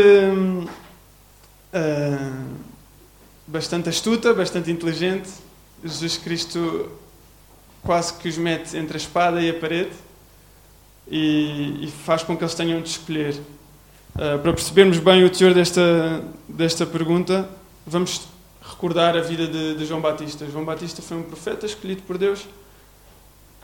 Uh, 1.73 2.61
bastante 3.47 3.89
astuta, 3.89 4.33
bastante 4.33 4.71
inteligente, 4.71 5.29
Jesus 5.83 6.17
Cristo 6.17 6.89
quase 7.83 8.13
que 8.13 8.29
os 8.29 8.37
mete 8.37 8.77
entre 8.77 8.95
a 8.95 8.97
espada 8.97 9.41
e 9.41 9.49
a 9.49 9.53
parede 9.53 9.91
e, 11.09 11.85
e 11.85 11.91
faz 12.05 12.23
com 12.23 12.37
que 12.37 12.43
eles 12.43 12.55
tenham 12.55 12.81
de 12.81 12.89
escolher. 12.89 13.33
Uh, 14.15 14.39
para 14.41 14.53
percebermos 14.53 14.99
bem 14.99 15.23
o 15.25 15.29
teor 15.29 15.53
desta, 15.53 16.23
desta 16.47 16.85
pergunta, 16.85 17.49
vamos 17.85 18.27
recordar 18.71 19.15
a 19.17 19.21
vida 19.21 19.47
de, 19.47 19.75
de 19.75 19.85
João 19.85 20.01
Batista. 20.01 20.45
João 20.49 20.65
Batista 20.65 21.01
foi 21.01 21.17
um 21.17 21.23
profeta 21.23 21.65
escolhido 21.65 22.01
por 22.03 22.17
Deus 22.17 22.47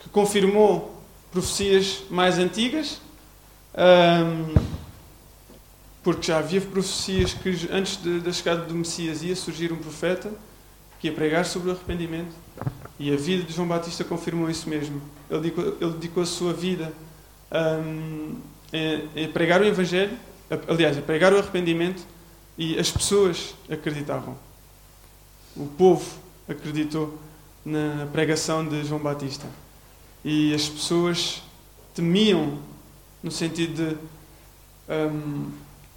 que 0.01 0.09
confirmou 0.09 1.01
profecias 1.31 2.03
mais 2.09 2.37
antigas, 2.37 3.01
porque 6.03 6.27
já 6.27 6.37
havia 6.37 6.61
profecias 6.61 7.33
que 7.33 7.67
antes 7.71 8.01
de, 8.01 8.19
da 8.19 8.31
chegada 8.31 8.61
do 8.61 8.73
Messias 8.73 9.23
ia 9.23 9.35
surgir 9.35 9.71
um 9.73 9.77
profeta 9.77 10.31
que 10.99 11.07
ia 11.07 11.13
pregar 11.13 11.45
sobre 11.45 11.69
o 11.69 11.71
arrependimento, 11.71 12.33
e 12.99 13.13
a 13.13 13.17
vida 13.17 13.43
de 13.43 13.53
João 13.53 13.67
Batista 13.67 14.03
confirmou 14.03 14.49
isso 14.49 14.67
mesmo. 14.67 15.01
Ele 15.29 15.41
dedicou, 15.41 15.77
ele 15.79 15.91
dedicou 15.93 16.23
a 16.23 16.25
sua 16.25 16.53
vida 16.53 16.91
a, 17.51 17.79
pregar 19.31 19.61
o 19.61 19.65
Evangelho, 19.65 20.17
aliás, 20.67 20.97
a 20.97 21.01
pregar 21.01 21.33
o 21.33 21.37
arrependimento, 21.37 22.01
e 22.57 22.79
as 22.79 22.89
pessoas 22.89 23.53
acreditavam. 23.69 24.46
O 25.57 25.65
povo 25.65 26.05
acreditou 26.47 27.17
na 27.65 28.07
pregação 28.13 28.65
de 28.65 28.83
João 28.85 29.01
Batista. 29.01 29.47
E 30.23 30.53
as 30.53 30.69
pessoas 30.69 31.41
temiam, 31.95 32.59
no 33.23 33.31
sentido 33.31 33.73
de 33.73 33.97
um, 34.87 35.51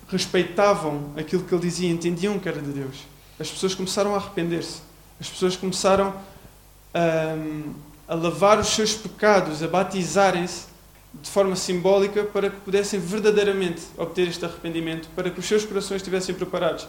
respeitavam 0.09 1.13
aquilo 1.17 1.45
que 1.45 1.55
ele 1.55 1.61
dizia, 1.61 1.91
entendiam 1.91 2.39
que 2.39 2.49
era 2.49 2.61
de 2.61 2.73
Deus. 2.73 3.05
As 3.39 3.51
pessoas 3.51 3.75
começaram 3.75 4.15
a 4.15 4.19
arrepender-se, 4.19 4.81
as 5.21 5.29
pessoas 5.29 5.57
começaram 5.57 6.15
um, 6.95 7.75
a 8.09 8.15
lavar 8.15 8.59
os 8.59 8.69
seus 8.69 8.95
pecados, 8.95 9.63
a 9.63 9.69
batizarem-se 9.69 10.67
de 11.13 11.29
forma 11.29 11.55
simbólica 11.55 12.25
para 12.25 12.49
que 12.49 12.57
pudessem 12.61 12.99
verdadeiramente 12.99 13.83
obter 13.99 14.27
este 14.29 14.45
arrependimento, 14.45 15.09
para 15.15 15.31
que 15.31 15.39
os 15.39 15.47
seus 15.47 15.65
corações 15.65 15.97
estivessem 15.97 16.35
preparados 16.35 16.87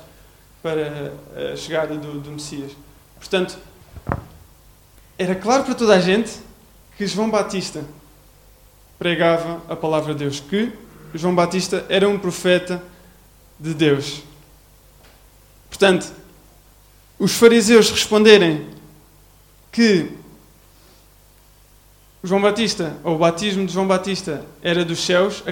para 0.62 1.14
a 1.54 1.56
chegada 1.56 1.96
do, 1.96 2.20
do 2.20 2.32
Messias. 2.32 2.72
Portanto, 3.18 3.58
era 5.18 5.36
claro 5.36 5.64
para 5.64 5.76
toda 5.76 5.96
a 5.96 6.00
gente 6.00 6.32
que 6.98 7.06
João 7.08 7.30
Batista 7.30 7.84
pregava 8.98 9.62
a 9.68 9.76
palavra 9.76 10.14
de 10.14 10.20
Deus, 10.20 10.40
que 10.40 10.72
João 11.14 11.34
Batista 11.34 11.86
era 11.90 12.08
um 12.08 12.20
profeta 12.20 12.82
de 13.60 13.74
Deus. 13.74 14.24
Portanto, 15.70 16.12
os 17.18 17.34
fariseus 17.34 17.90
responderem 17.90 18.68
que 19.72 20.12
João 22.24 22.42
Batista, 22.42 22.98
ou 23.04 23.16
o 23.16 23.18
batismo 23.18 23.66
de 23.66 23.74
João 23.74 23.88
Batista, 23.88 24.46
era 24.62 24.86
dos 24.86 25.04
céus, 25.04 25.44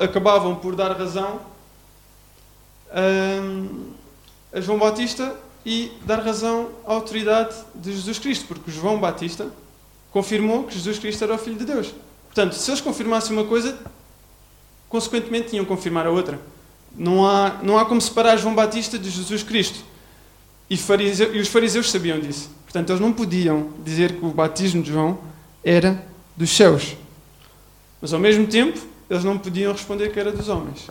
acabavam 0.00 0.56
por 0.56 0.74
dar 0.74 0.96
razão 0.96 1.40
a 4.52 4.60
João 4.60 4.78
Batista 4.78 5.34
e 5.64 5.92
dar 6.04 6.20
razão 6.20 6.70
à 6.86 6.92
autoridade 6.92 7.54
de 7.74 7.92
Jesus 7.92 8.18
Cristo, 8.18 8.46
porque 8.46 8.70
João 8.70 8.98
Batista 8.98 9.48
confirmou 10.10 10.64
que 10.64 10.74
Jesus 10.74 10.98
Cristo 10.98 11.22
era 11.24 11.34
o 11.34 11.38
Filho 11.38 11.56
de 11.56 11.64
Deus. 11.64 11.92
Portanto, 12.26 12.54
se 12.54 12.70
eles 12.70 12.80
confirmassem 12.80 13.36
uma 13.36 13.44
coisa, 13.44 13.78
consequentemente 14.88 15.50
tinham 15.50 15.64
que 15.64 15.68
confirmar 15.68 16.06
a 16.06 16.10
outra. 16.10 16.40
Não 16.96 17.26
há, 17.26 17.58
não 17.62 17.78
há 17.78 17.84
como 17.84 18.00
separar 18.00 18.36
João 18.36 18.54
Batista 18.54 18.98
de 18.98 19.10
Jesus 19.10 19.42
Cristo. 19.42 19.84
E, 20.70 20.76
fariseu, 20.76 21.34
e 21.34 21.40
os 21.40 21.48
fariseus 21.48 21.90
sabiam 21.90 22.18
disso. 22.18 22.50
Portanto, 22.64 22.90
eles 22.90 23.00
não 23.00 23.12
podiam 23.12 23.70
dizer 23.84 24.16
que 24.16 24.24
o 24.24 24.30
batismo 24.30 24.82
de 24.82 24.92
João 24.92 25.18
era 25.64 26.04
dos 26.36 26.50
céus. 26.50 26.96
Mas, 28.00 28.12
ao 28.12 28.20
mesmo 28.20 28.46
tempo, 28.46 28.78
eles 29.08 29.24
não 29.24 29.38
podiam 29.38 29.72
responder 29.72 30.12
que 30.12 30.20
era 30.20 30.30
dos 30.30 30.48
homens. 30.48 30.86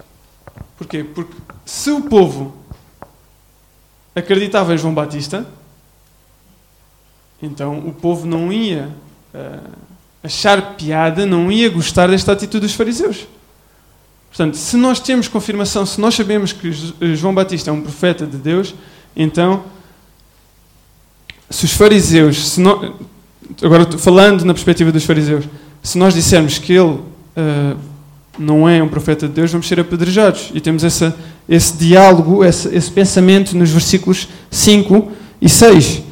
Porquê? 0.78 1.04
Porque 1.04 1.34
se 1.66 1.92
o 1.92 2.02
povo 2.02 2.54
acreditava 4.18 4.74
em 4.74 4.78
João 4.78 4.94
Batista, 4.94 5.46
então 7.42 7.78
o 7.80 7.94
povo 7.94 8.26
não 8.26 8.52
ia 8.52 8.90
uh, 9.34 9.70
achar 10.24 10.76
piada, 10.76 11.26
não 11.26 11.52
ia 11.52 11.70
gostar 11.70 12.08
desta 12.08 12.32
atitude 12.32 12.66
dos 12.66 12.74
fariseus. 12.74 13.28
Portanto, 14.30 14.58
se 14.58 14.76
nós 14.76 15.00
temos 15.00 15.28
confirmação, 15.28 15.86
se 15.86 16.02
nós 16.02 16.16
sabemos 16.16 16.52
que 16.52 16.72
João 17.16 17.34
Batista 17.34 17.70
é 17.70 17.74
um 17.74 17.82
profeta 17.82 18.26
de 18.26 18.38
Deus, 18.38 18.74
então, 19.16 19.64
se 21.50 21.66
os 21.66 21.72
fariseus, 21.72 22.50
se 22.50 22.60
nós, 22.60 22.92
agora 23.62 23.98
falando 23.98 24.44
na 24.44 24.54
perspectiva 24.54 24.92
dos 24.92 25.06
fariseus, 25.06 25.46
se 25.82 25.98
nós 25.98 26.14
dissermos 26.14 26.58
que 26.58 26.74
ele 26.74 26.90
uh, 26.90 27.78
não 28.38 28.68
é 28.68 28.82
um 28.82 28.88
profeta 28.88 29.28
de 29.28 29.34
Deus, 29.34 29.52
vamos 29.52 29.68
ser 29.68 29.80
apedrejados. 29.80 30.52
E 30.54 30.60
temos 30.60 30.84
essa, 30.84 31.16
esse 31.48 31.78
diálogo, 31.78 32.44
esse, 32.44 32.74
esse 32.76 32.92
pensamento 32.92 33.56
nos 33.56 33.70
versículos 33.70 34.28
5 34.52 35.12
e 35.42 35.48
6. 35.48 36.04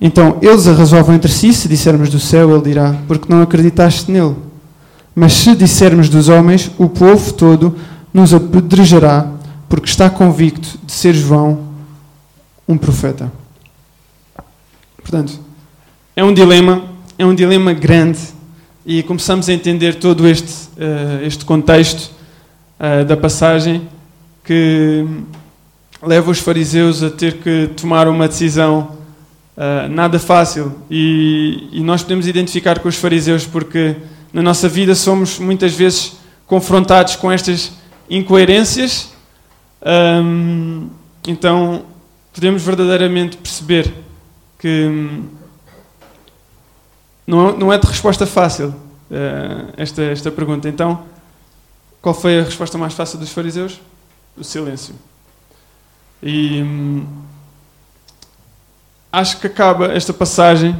Então 0.00 0.38
eles 0.42 0.66
arrazoavam 0.66 1.14
entre 1.14 1.30
si, 1.30 1.52
se 1.52 1.68
dissermos 1.68 2.08
do 2.08 2.20
céu, 2.20 2.54
ele 2.54 2.64
dirá, 2.64 2.94
porque 3.08 3.32
não 3.32 3.42
acreditaste 3.42 4.10
nele. 4.10 4.36
Mas 5.14 5.32
se 5.32 5.56
dissermos 5.56 6.08
dos 6.08 6.28
homens, 6.28 6.70
o 6.78 6.88
povo 6.88 7.32
todo 7.32 7.74
nos 8.12 8.34
apedrejará, 8.34 9.32
porque 9.68 9.88
está 9.88 10.10
convicto 10.10 10.78
de 10.84 10.92
ser 10.92 11.14
João 11.14 11.60
um 12.68 12.76
profeta. 12.76 13.32
Portanto, 14.98 15.38
é 16.14 16.22
um 16.22 16.34
dilema, 16.34 16.84
é 17.18 17.24
um 17.24 17.34
dilema 17.34 17.72
grande, 17.72 18.18
e 18.84 19.02
começamos 19.02 19.48
a 19.48 19.52
entender 19.52 19.96
todo 19.96 20.26
este, 20.28 20.68
uh, 20.76 21.24
este 21.24 21.44
contexto 21.44 22.10
uh, 22.78 23.04
da 23.04 23.16
passagem 23.16 23.88
que 24.46 25.04
leva 26.02 26.30
os 26.30 26.38
fariseus 26.38 27.02
a 27.02 27.10
ter 27.10 27.38
que 27.38 27.68
tomar 27.76 28.08
uma 28.08 28.26
decisão 28.26 28.96
Uh, 29.56 29.88
nada 29.88 30.18
fácil. 30.18 30.70
E, 30.90 31.70
e, 31.72 31.80
nós 31.80 32.02
podemos 32.02 32.26
identificar 32.26 32.78
com 32.78 32.90
os 32.90 32.96
fariseus 32.96 33.46
porque 33.46 33.96
na 34.30 34.42
nossa 34.42 34.68
vida 34.68 34.94
somos 34.94 35.38
muitas 35.38 35.72
vezes 35.72 36.18
confrontados 36.46 37.16
com 37.16 37.32
estas 37.32 37.72
incoerências. 38.10 39.14
Um, 39.82 40.90
então 41.26 41.86
podemos 42.34 42.62
verdadeiramente 42.62 43.38
perceber 43.38 43.94
que 44.58 44.84
hum, 44.86 45.24
não, 47.26 47.56
não 47.56 47.72
é 47.72 47.78
de 47.78 47.86
resposta 47.86 48.26
fácil 48.26 48.68
uh, 48.68 49.72
esta, 49.78 50.02
esta 50.02 50.30
pergunta. 50.30 50.68
Então, 50.68 51.02
qual 52.02 52.14
foi 52.14 52.40
a 52.40 52.42
resposta 52.42 52.76
mais 52.76 52.92
fácil 52.92 53.18
dos 53.18 53.30
fariseus? 53.30 53.80
O 54.36 54.44
silêncio. 54.44 54.94
E. 56.22 56.62
Hum, 56.62 57.06
acho 59.16 59.40
que 59.40 59.46
acaba 59.46 59.86
esta 59.86 60.12
passagem 60.12 60.76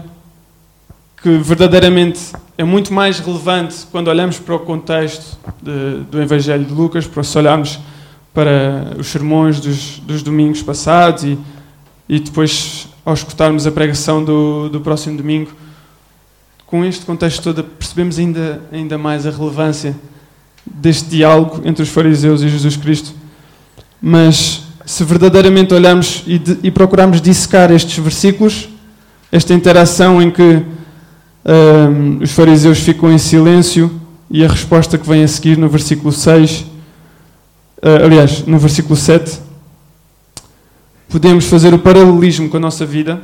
que 1.22 1.38
verdadeiramente 1.38 2.32
é 2.58 2.64
muito 2.64 2.92
mais 2.92 3.18
relevante 3.18 3.86
quando 3.90 4.08
olhamos 4.08 4.38
para 4.38 4.54
o 4.54 4.58
contexto 4.58 5.38
de, 5.62 6.04
do 6.10 6.20
Evangelho 6.20 6.64
de 6.64 6.72
Lucas, 6.72 7.06
para 7.06 7.22
se 7.22 7.38
olharmos 7.38 7.78
para 8.34 8.94
os 8.98 9.06
sermões 9.06 9.58
dos, 9.58 10.00
dos 10.00 10.22
domingos 10.22 10.62
passados 10.62 11.24
e, 11.24 11.38
e 12.06 12.20
depois 12.20 12.88
ao 13.06 13.14
escutarmos 13.14 13.66
a 13.66 13.72
pregação 13.72 14.22
do, 14.22 14.68
do 14.68 14.82
próximo 14.82 15.16
domingo, 15.16 15.50
com 16.66 16.84
este 16.84 17.06
contexto 17.06 17.42
todo 17.42 17.64
percebemos 17.64 18.18
ainda, 18.18 18.60
ainda 18.70 18.98
mais 18.98 19.26
a 19.26 19.30
relevância 19.30 19.96
deste 20.66 21.08
diálogo 21.08 21.62
entre 21.64 21.82
os 21.82 21.88
fariseus 21.88 22.42
e 22.42 22.48
Jesus 22.48 22.76
Cristo, 22.76 23.14
mas 24.00 24.62
se 24.84 25.02
verdadeiramente 25.02 25.74
olharmos 25.74 26.22
e, 26.26 26.38
de, 26.38 26.58
e 26.62 26.70
procurarmos 26.70 27.20
dissecar 27.20 27.72
estes 27.72 27.98
versículos, 27.98 28.68
esta 29.32 29.52
interação 29.52 30.22
em 30.22 30.30
que 30.30 30.62
um, 31.44 32.22
os 32.22 32.30
fariseus 32.30 32.78
ficam 32.78 33.12
em 33.12 33.18
silêncio 33.18 34.00
e 34.30 34.44
a 34.44 34.48
resposta 34.48 34.96
que 34.96 35.08
vem 35.08 35.24
a 35.24 35.28
seguir 35.28 35.58
no 35.58 35.68
versículo 35.68 36.12
6, 36.12 36.60
uh, 36.60 36.66
aliás, 38.04 38.46
no 38.46 38.58
versículo 38.58 38.96
7, 38.96 39.40
podemos 41.08 41.46
fazer 41.46 41.74
o 41.74 41.78
paralelismo 41.78 42.48
com 42.48 42.56
a 42.56 42.60
nossa 42.60 42.86
vida 42.86 43.20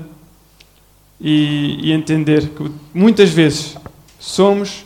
e, 1.20 1.78
e 1.80 1.92
entender 1.92 2.48
que 2.48 2.70
muitas 2.92 3.30
vezes 3.30 3.76
somos 4.18 4.84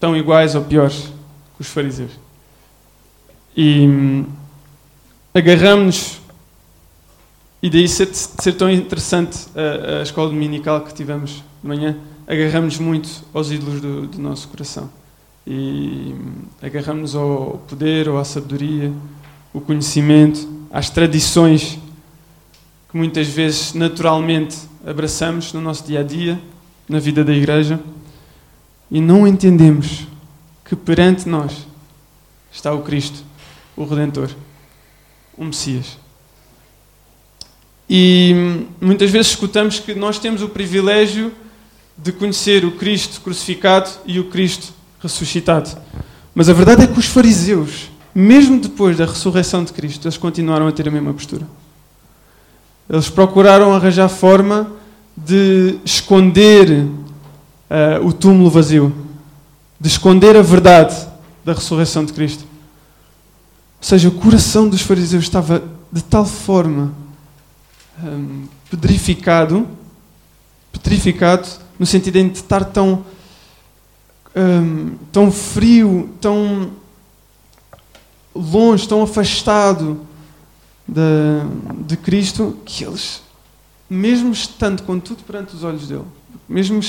tão 0.00 0.16
iguais 0.16 0.54
ou 0.54 0.62
piores 0.62 1.08
que 1.56 1.60
os 1.60 1.68
fariseus. 1.68 2.21
E 3.56 3.86
hum, 3.86 4.26
agarramos-nos, 5.34 6.20
e 7.62 7.70
daí 7.70 7.88
ser, 7.88 8.08
ser 8.14 8.52
tão 8.52 8.70
interessante 8.70 9.46
a, 9.54 10.00
a, 10.00 10.02
escola 10.02 10.28
dominical 10.28 10.80
que 10.80 10.94
tivemos 10.94 11.42
de 11.62 11.68
manhã, 11.68 11.96
agarramos-nos 12.26 12.78
muito 12.78 13.24
aos 13.32 13.50
ídolos 13.50 13.80
do, 13.80 14.06
do 14.06 14.18
nosso 14.18 14.48
coração. 14.48 14.90
E 15.46 16.14
hum, 16.14 16.32
agarramos 16.62 17.14
ao 17.14 17.62
poder, 17.68 18.08
ou 18.08 18.18
à 18.18 18.24
sabedoria, 18.24 18.92
o 19.52 19.60
conhecimento, 19.60 20.48
às 20.70 20.88
tradições 20.88 21.78
que 22.90 22.96
muitas 22.96 23.28
vezes 23.28 23.74
naturalmente 23.74 24.56
abraçamos 24.86 25.52
no 25.52 25.60
nosso 25.60 25.84
dia 25.84 26.00
a 26.00 26.02
dia, 26.02 26.40
na 26.88 26.98
vida 26.98 27.24
da 27.24 27.32
igreja 27.32 27.80
e 28.90 29.00
não 29.00 29.26
entendemos 29.26 30.06
que 30.64 30.76
perante 30.76 31.26
nós 31.26 31.66
está 32.52 32.74
o 32.74 32.82
Cristo, 32.82 33.24
o 33.76 33.84
Redentor, 33.84 34.30
o 35.36 35.44
Messias. 35.44 35.98
E 37.88 38.64
muitas 38.80 39.10
vezes 39.10 39.32
escutamos 39.32 39.78
que 39.78 39.94
nós 39.94 40.18
temos 40.18 40.42
o 40.42 40.48
privilégio 40.48 41.32
de 41.96 42.12
conhecer 42.12 42.64
o 42.64 42.72
Cristo 42.72 43.20
crucificado 43.20 43.90
e 44.06 44.18
o 44.18 44.24
Cristo 44.24 44.72
ressuscitado. 45.00 45.70
Mas 46.34 46.48
a 46.48 46.52
verdade 46.52 46.84
é 46.84 46.86
que 46.86 46.98
os 46.98 47.06
fariseus, 47.06 47.90
mesmo 48.14 48.58
depois 48.58 48.96
da 48.96 49.04
ressurreição 49.04 49.62
de 49.62 49.72
Cristo, 49.72 50.06
eles 50.06 50.16
continuaram 50.16 50.66
a 50.66 50.72
ter 50.72 50.88
a 50.88 50.90
mesma 50.90 51.12
postura. 51.12 51.46
Eles 52.88 53.08
procuraram 53.08 53.74
arranjar 53.74 54.08
forma 54.08 54.72
de 55.16 55.78
esconder 55.84 56.70
uh, 56.70 58.06
o 58.06 58.12
túmulo 58.12 58.50
vazio, 58.50 58.94
de 59.78 59.88
esconder 59.88 60.36
a 60.36 60.42
verdade 60.42 60.96
da 61.44 61.52
ressurreição 61.52 62.04
de 62.04 62.12
Cristo. 62.12 62.44
Ou 63.82 63.88
seja, 63.88 64.08
o 64.08 64.12
coração 64.12 64.68
dos 64.68 64.80
fariseus 64.80 65.24
estava 65.24 65.60
de 65.90 66.04
tal 66.04 66.24
forma 66.24 66.94
um, 68.00 68.46
pedrificado, 68.70 69.66
petrificado, 70.70 71.48
no 71.76 71.84
sentido 71.84 72.22
de 72.22 72.38
estar 72.38 72.64
tão, 72.64 73.04
um, 74.36 74.94
tão 75.10 75.32
frio, 75.32 76.14
tão 76.20 76.70
longe, 78.32 78.86
tão 78.86 79.02
afastado 79.02 80.06
de, 80.86 81.82
de 81.84 81.96
Cristo, 81.96 82.56
que 82.64 82.84
eles, 82.84 83.20
mesmo 83.90 84.30
estando 84.30 84.84
com 84.84 85.00
tudo 85.00 85.24
perante 85.24 85.56
os 85.56 85.64
olhos 85.64 85.88
dele, 85.88 86.04
mesmo 86.48 86.80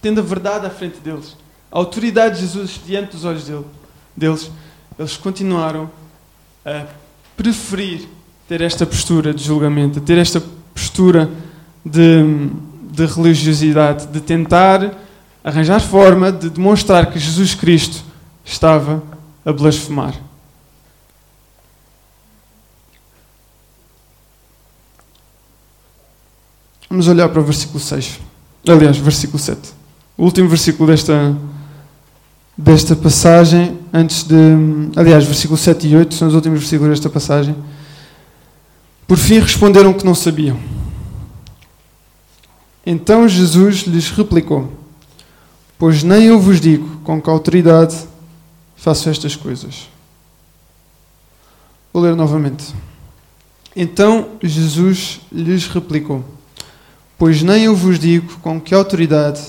tendo 0.00 0.20
a 0.20 0.24
verdade 0.24 0.64
à 0.64 0.70
frente 0.70 1.00
deles, 1.00 1.36
a 1.70 1.76
autoridade 1.76 2.36
de 2.36 2.46
Jesus 2.46 2.80
diante 2.86 3.12
dos 3.12 3.26
olhos 3.26 3.44
dele, 3.44 3.66
deles, 4.16 4.50
eles 4.98 5.18
continuaram 5.18 5.99
a 6.64 6.86
preferir 7.36 8.08
ter 8.48 8.60
esta 8.60 8.84
postura 8.84 9.32
de 9.32 9.44
julgamento, 9.44 10.00
ter 10.00 10.18
esta 10.18 10.42
postura 10.74 11.30
de, 11.84 12.50
de 12.90 13.06
religiosidade, 13.06 14.06
de 14.08 14.20
tentar 14.20 14.92
arranjar 15.42 15.80
forma 15.80 16.30
de 16.30 16.50
demonstrar 16.50 17.10
que 17.10 17.18
Jesus 17.18 17.54
Cristo 17.54 18.04
estava 18.44 19.02
a 19.44 19.52
blasfemar. 19.52 20.14
Vamos 26.90 27.06
olhar 27.06 27.28
para 27.28 27.40
o 27.40 27.44
versículo 27.44 27.78
6. 27.78 28.18
Aliás, 28.68 28.98
versículo 28.98 29.38
7. 29.38 29.72
O 30.18 30.24
último 30.24 30.48
versículo 30.48 30.90
desta, 30.90 31.34
desta 32.62 32.94
passagem, 32.94 33.78
antes 33.92 34.22
de. 34.22 34.34
Aliás, 34.96 35.24
versículo 35.24 35.58
7 35.58 35.88
e 35.88 35.96
8 35.96 36.14
são 36.14 36.28
os 36.28 36.34
últimos 36.34 36.60
versículos 36.60 36.90
desta 36.92 37.08
passagem. 37.08 37.54
Por 39.06 39.16
fim 39.16 39.38
responderam 39.40 39.92
que 39.92 40.04
não 40.04 40.14
sabiam. 40.14 40.58
Então 42.84 43.28
Jesus 43.28 43.82
lhes 43.82 44.10
replicou: 44.10 44.72
Pois 45.78 46.02
nem 46.02 46.24
eu 46.24 46.38
vos 46.38 46.60
digo 46.60 47.00
com 47.02 47.20
que 47.20 47.30
autoridade 47.30 47.96
faço 48.76 49.08
estas 49.08 49.34
coisas. 49.34 49.88
Vou 51.92 52.02
ler 52.02 52.14
novamente. 52.14 52.72
Então 53.74 54.30
Jesus 54.42 55.20
lhes 55.32 55.66
replicou: 55.66 56.24
pois 57.20 57.42
nem 57.42 57.64
eu 57.64 57.76
vos 57.76 57.98
digo 57.98 58.38
com 58.38 58.60
que 58.60 58.74
autoridade 58.74 59.40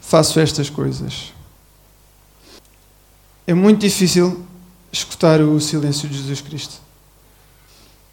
faço 0.00 0.40
estas 0.40 0.68
coisas. 0.68 1.32
É 3.48 3.54
muito 3.54 3.80
difícil 3.80 4.44
escutar 4.92 5.40
o 5.40 5.58
silêncio 5.58 6.06
de 6.06 6.18
Jesus 6.18 6.42
Cristo. 6.42 6.82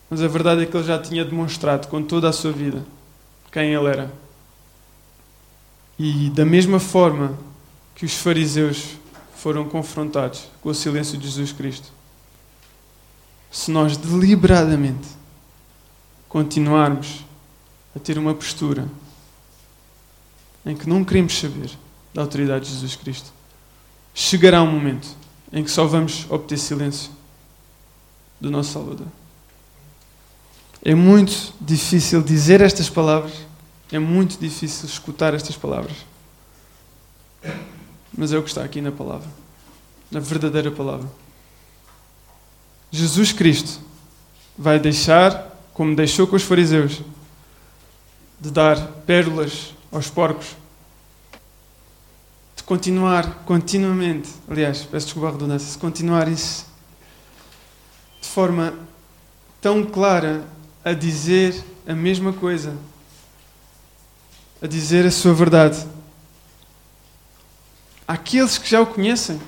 Mas 0.10 0.22
a 0.22 0.30
verdade 0.30 0.64
é 0.64 0.66
que 0.66 0.78
ele 0.78 0.86
já 0.86 0.98
tinha 0.98 1.26
demonstrado 1.26 1.90
com 1.90 2.02
toda 2.02 2.30
a 2.30 2.32
sua 2.32 2.54
vida 2.54 2.86
quem 3.52 3.74
ele 3.74 3.86
era. 3.86 4.10
E 6.00 6.30
da 6.30 6.46
mesma 6.46 6.80
forma 6.80 7.38
que 7.96 8.06
os 8.06 8.14
fariseus 8.14 8.96
foram 9.36 9.68
confrontados 9.68 10.48
com 10.62 10.70
o 10.70 10.74
silêncio 10.74 11.18
de 11.18 11.26
Jesus 11.26 11.52
Cristo, 11.52 11.92
se 13.52 13.70
nós 13.72 13.98
deliberadamente 13.98 15.10
continuarmos 16.30 17.26
a 17.94 18.00
ter 18.00 18.18
uma 18.18 18.34
postura 18.34 18.88
em 20.66 20.78
que 20.78 20.88
não 20.88 21.04
queremos 21.04 21.38
saber 21.38 21.72
da 22.14 22.22
autoridade 22.22 22.64
de 22.64 22.72
Jesus 22.72 22.96
Cristo, 22.96 23.34
chegará 24.14 24.64
um 24.64 24.72
momento 24.72 25.25
em 25.56 25.64
que 25.64 25.72
só 25.72 25.88
vamos 25.88 26.30
obter 26.30 26.58
silêncio 26.58 27.10
do 28.42 28.52
nosso 28.52 28.74
Salvador. 28.74 29.08
É 30.84 30.94
muito 30.94 31.54
difícil 31.62 32.22
dizer 32.22 32.60
estas 32.60 32.90
palavras, 32.90 33.34
é 33.90 33.98
muito 33.98 34.38
difícil 34.38 34.86
escutar 34.86 35.34
estas 35.34 35.56
palavras. 35.56 35.96
Mas 38.16 38.34
é 38.34 38.38
o 38.38 38.44
que 38.44 38.50
está 38.50 38.66
aqui 38.66 38.82
na 38.82 38.92
palavra, 38.92 39.30
na 40.12 40.20
verdadeira 40.20 40.70
palavra. 40.70 41.10
Jesus 42.92 43.32
Cristo 43.32 43.80
vai 44.58 44.78
deixar, 44.78 45.58
como 45.74 45.96
deixou 45.96 46.28
com 46.28 46.36
os 46.36 46.44
fariseus, 46.44 47.02
de 48.42 48.52
dar 48.52 48.78
pérolas 49.06 49.74
aos 49.90 50.10
porcos, 50.10 50.48
continuar 52.66 53.44
continuamente, 53.46 54.30
aliás, 54.50 54.84
peço 54.84 55.06
desculpa 55.06 55.30
a 55.30 55.32
redundância, 55.32 55.72
de 55.72 55.78
continuar 55.78 56.28
isso 56.28 56.66
de 58.22 58.28
forma 58.28 58.74
tão 59.62 59.84
clara 59.84 60.44
a 60.84 60.94
dizer 60.94 61.64
a 61.88 61.94
mesma 61.94 62.34
coisa, 62.34 62.76
a 64.62 64.68
dizer 64.68 65.06
a 65.06 65.12
sua 65.12 65.34
verdade. 65.34 65.86
Aqueles 68.08 68.58
que 68.58 68.70
já 68.70 68.82
o 68.82 68.88
conhecem, 68.88 69.40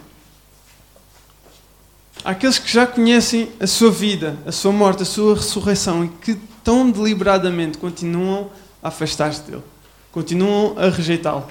aqueles 2.24 2.60
que 2.60 2.72
já 2.72 2.86
conhecem 2.86 3.52
a 3.60 3.66
sua 3.66 3.92
vida, 3.92 4.38
a 4.46 4.52
sua 4.52 4.72
morte, 4.72 5.04
a 5.04 5.06
sua 5.06 5.36
ressurreição 5.36 6.06
e 6.06 6.10
que 6.10 6.36
tão 6.64 6.90
deliberadamente 6.90 7.78
continuam 7.78 8.52
a 8.82 8.90
afastar-se 8.90 9.42
dele. 9.42 9.64
Continuam 10.12 10.78
a 10.78 10.90
rejeitá-lo. 10.90 11.48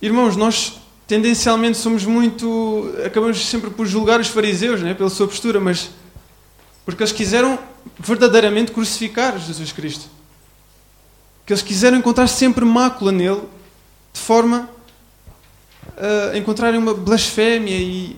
Irmãos, 0.00 0.36
nós 0.36 0.80
tendencialmente 1.06 1.78
somos 1.78 2.04
muito. 2.04 2.94
acabamos 3.04 3.44
sempre 3.46 3.70
por 3.70 3.86
julgar 3.86 4.20
os 4.20 4.28
fariseus 4.28 4.80
né, 4.80 4.94
pela 4.94 5.10
sua 5.10 5.26
postura, 5.26 5.60
mas. 5.60 5.90
porque 6.84 7.02
eles 7.02 7.12
quiseram 7.12 7.58
verdadeiramente 7.98 8.72
crucificar 8.72 9.38
Jesus 9.38 9.72
Cristo. 9.72 10.08
Que 11.44 11.52
eles 11.52 11.62
quiseram 11.62 11.98
encontrar 11.98 12.28
sempre 12.28 12.64
mácula 12.64 13.12
nele, 13.12 13.42
de 14.12 14.20
forma 14.20 14.68
a 16.32 16.36
encontrarem 16.36 16.78
uma 16.78 16.94
blasfémia 16.94 17.76
e 17.76 18.16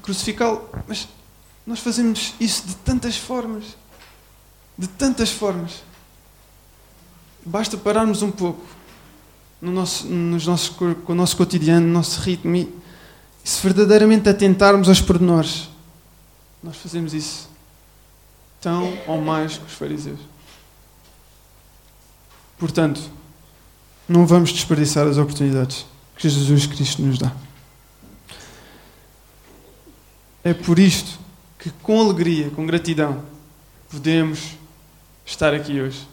crucificá-lo. 0.00 0.68
Mas 0.86 1.08
nós 1.66 1.80
fazemos 1.80 2.34
isso 2.40 2.66
de 2.66 2.74
tantas 2.76 3.16
formas 3.16 3.64
de 4.78 4.86
tantas 4.86 5.30
formas. 5.30 5.82
Basta 7.44 7.76
pararmos 7.76 8.22
um 8.22 8.30
pouco 8.30 8.64
no 9.60 9.72
nosso, 9.72 10.06
nos 10.06 10.46
nossos, 10.46 10.68
com 10.68 11.12
o 11.12 11.14
nosso 11.14 11.36
cotidiano, 11.36 11.86
no 11.86 11.92
nosso 11.92 12.20
ritmo. 12.20 12.54
E 12.56 12.72
se 13.44 13.62
verdadeiramente 13.62 14.28
atentarmos 14.28 14.88
aos 14.88 15.00
pormenores, 15.00 15.68
nós 16.62 16.76
fazemos 16.76 17.14
isso 17.14 17.48
tão 18.60 18.96
ou 19.06 19.20
mais 19.20 19.56
que 19.56 19.64
os 19.64 19.72
fariseus. 19.72 20.20
Portanto, 22.58 23.00
não 24.08 24.26
vamos 24.26 24.52
desperdiçar 24.52 25.06
as 25.06 25.16
oportunidades 25.16 25.86
que 26.16 26.28
Jesus 26.28 26.66
Cristo 26.66 27.02
nos 27.02 27.18
dá. 27.18 27.32
É 30.42 30.52
por 30.52 30.78
isto 30.78 31.18
que, 31.58 31.70
com 31.70 32.00
alegria, 32.00 32.50
com 32.50 32.66
gratidão, 32.66 33.22
podemos 33.90 34.56
estar 35.24 35.54
aqui 35.54 35.80
hoje 35.80 36.06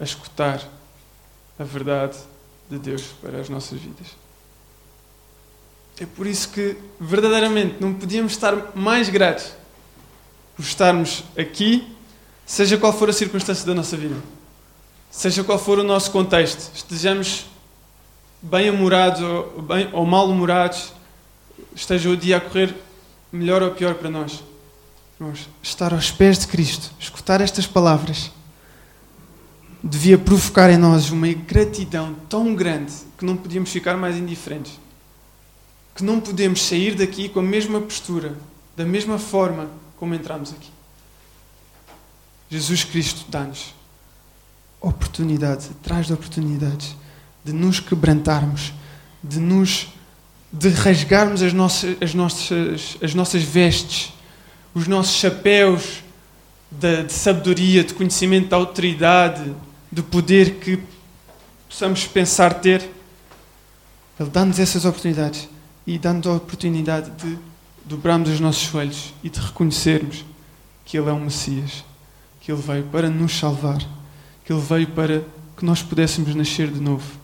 a 0.00 0.04
escutar 0.04 0.62
a 1.58 1.64
verdade 1.64 2.16
de 2.72 2.78
Deus 2.78 3.02
para 3.20 3.38
as 3.38 3.48
nossas 3.48 3.78
vidas. 3.78 4.06
É 6.00 6.06
por 6.06 6.26
isso 6.26 6.48
que, 6.48 6.76
verdadeiramente, 6.98 7.76
não 7.78 7.92
podíamos 7.92 8.32
estar 8.32 8.72
mais 8.74 9.08
gratos 9.08 9.52
por 10.56 10.62
estarmos 10.62 11.22
aqui, 11.36 11.86
seja 12.46 12.78
qual 12.78 12.92
for 12.92 13.10
a 13.10 13.12
circunstância 13.12 13.66
da 13.66 13.74
nossa 13.74 13.96
vida, 13.96 14.16
seja 15.10 15.44
qual 15.44 15.58
for 15.58 15.78
o 15.78 15.84
nosso 15.84 16.10
contexto, 16.10 16.74
estejamos 16.74 17.46
bem-humorados 18.40 19.20
ou, 19.22 19.62
bem, 19.62 19.88
ou 19.92 20.04
mal-humorados, 20.06 20.92
esteja 21.74 22.08
o 22.08 22.16
dia 22.16 22.38
a 22.38 22.40
correr 22.40 22.74
melhor 23.30 23.62
ou 23.62 23.70
pior 23.70 23.94
para 23.94 24.10
nós. 24.10 24.42
Irmãos, 25.20 25.48
estar 25.62 25.92
aos 25.92 26.10
pés 26.10 26.38
de 26.38 26.48
Cristo, 26.48 26.90
escutar 26.98 27.40
estas 27.40 27.66
palavras, 27.66 28.30
devia 29.82 30.16
provocar 30.16 30.70
em 30.70 30.76
nós 30.76 31.10
uma 31.10 31.32
gratidão 31.32 32.14
tão 32.28 32.54
grande 32.54 32.92
que 33.18 33.24
não 33.24 33.36
podíamos 33.36 33.70
ficar 33.70 33.96
mais 33.96 34.16
indiferentes. 34.16 34.78
Que 35.94 36.04
não 36.04 36.20
podemos 36.20 36.62
sair 36.62 36.94
daqui 36.94 37.28
com 37.28 37.40
a 37.40 37.42
mesma 37.42 37.80
postura, 37.80 38.36
da 38.76 38.84
mesma 38.84 39.18
forma 39.18 39.68
como 39.96 40.14
entramos 40.14 40.52
aqui. 40.52 40.70
Jesus 42.48 42.84
Cristo 42.84 43.24
dá-nos 43.28 43.74
oportunidades, 44.80 45.70
atrás 45.70 46.06
de 46.06 46.12
oportunidades, 46.12 46.96
de 47.44 47.52
nos 47.52 47.80
quebrantarmos, 47.80 48.72
de 49.22 49.38
nos 49.38 49.88
de 50.52 50.68
rasgarmos 50.68 51.42
as 51.42 51.52
nossas, 51.54 51.96
as 52.00 52.14
nossas, 52.14 52.98
as 53.02 53.14
nossas 53.14 53.42
vestes, 53.42 54.12
os 54.74 54.86
nossos 54.86 55.14
chapéus 55.14 56.02
de, 56.70 57.04
de 57.04 57.12
sabedoria, 57.12 57.82
de 57.82 57.94
conhecimento, 57.94 58.48
de 58.48 58.54
autoridade, 58.54 59.54
de 59.92 60.02
poder 60.02 60.54
que 60.54 60.82
possamos 61.68 62.06
pensar 62.06 62.54
ter. 62.54 62.80
Ele 64.18 64.30
dá-nos 64.30 64.58
essas 64.58 64.84
oportunidades 64.84 65.48
e 65.86 65.98
dá-nos 65.98 66.26
a 66.26 66.32
oportunidade 66.32 67.10
de 67.10 67.38
dobrarmos 67.84 68.30
os 68.30 68.40
nossos 68.40 68.62
joelhos 68.62 69.12
e 69.22 69.28
de 69.28 69.38
reconhecermos 69.38 70.24
que 70.84 70.96
Ele 70.96 71.10
é 71.10 71.12
um 71.12 71.20
Messias, 71.20 71.84
que 72.40 72.50
Ele 72.50 72.60
veio 72.60 72.84
para 72.84 73.08
nos 73.08 73.38
salvar, 73.38 73.78
que 74.44 74.52
Ele 74.52 74.62
veio 74.62 74.86
para 74.88 75.22
que 75.56 75.64
nós 75.64 75.82
pudéssemos 75.82 76.34
nascer 76.34 76.68
de 76.70 76.80
novo 76.80 77.22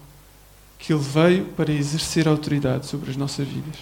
que 0.79 0.93
Ele 0.93 1.03
veio 1.03 1.45
para 1.47 1.73
exercer 1.73 2.29
autoridade 2.29 2.87
sobre 2.87 3.11
as 3.11 3.17
nossas 3.17 3.47
vidas. 3.47 3.77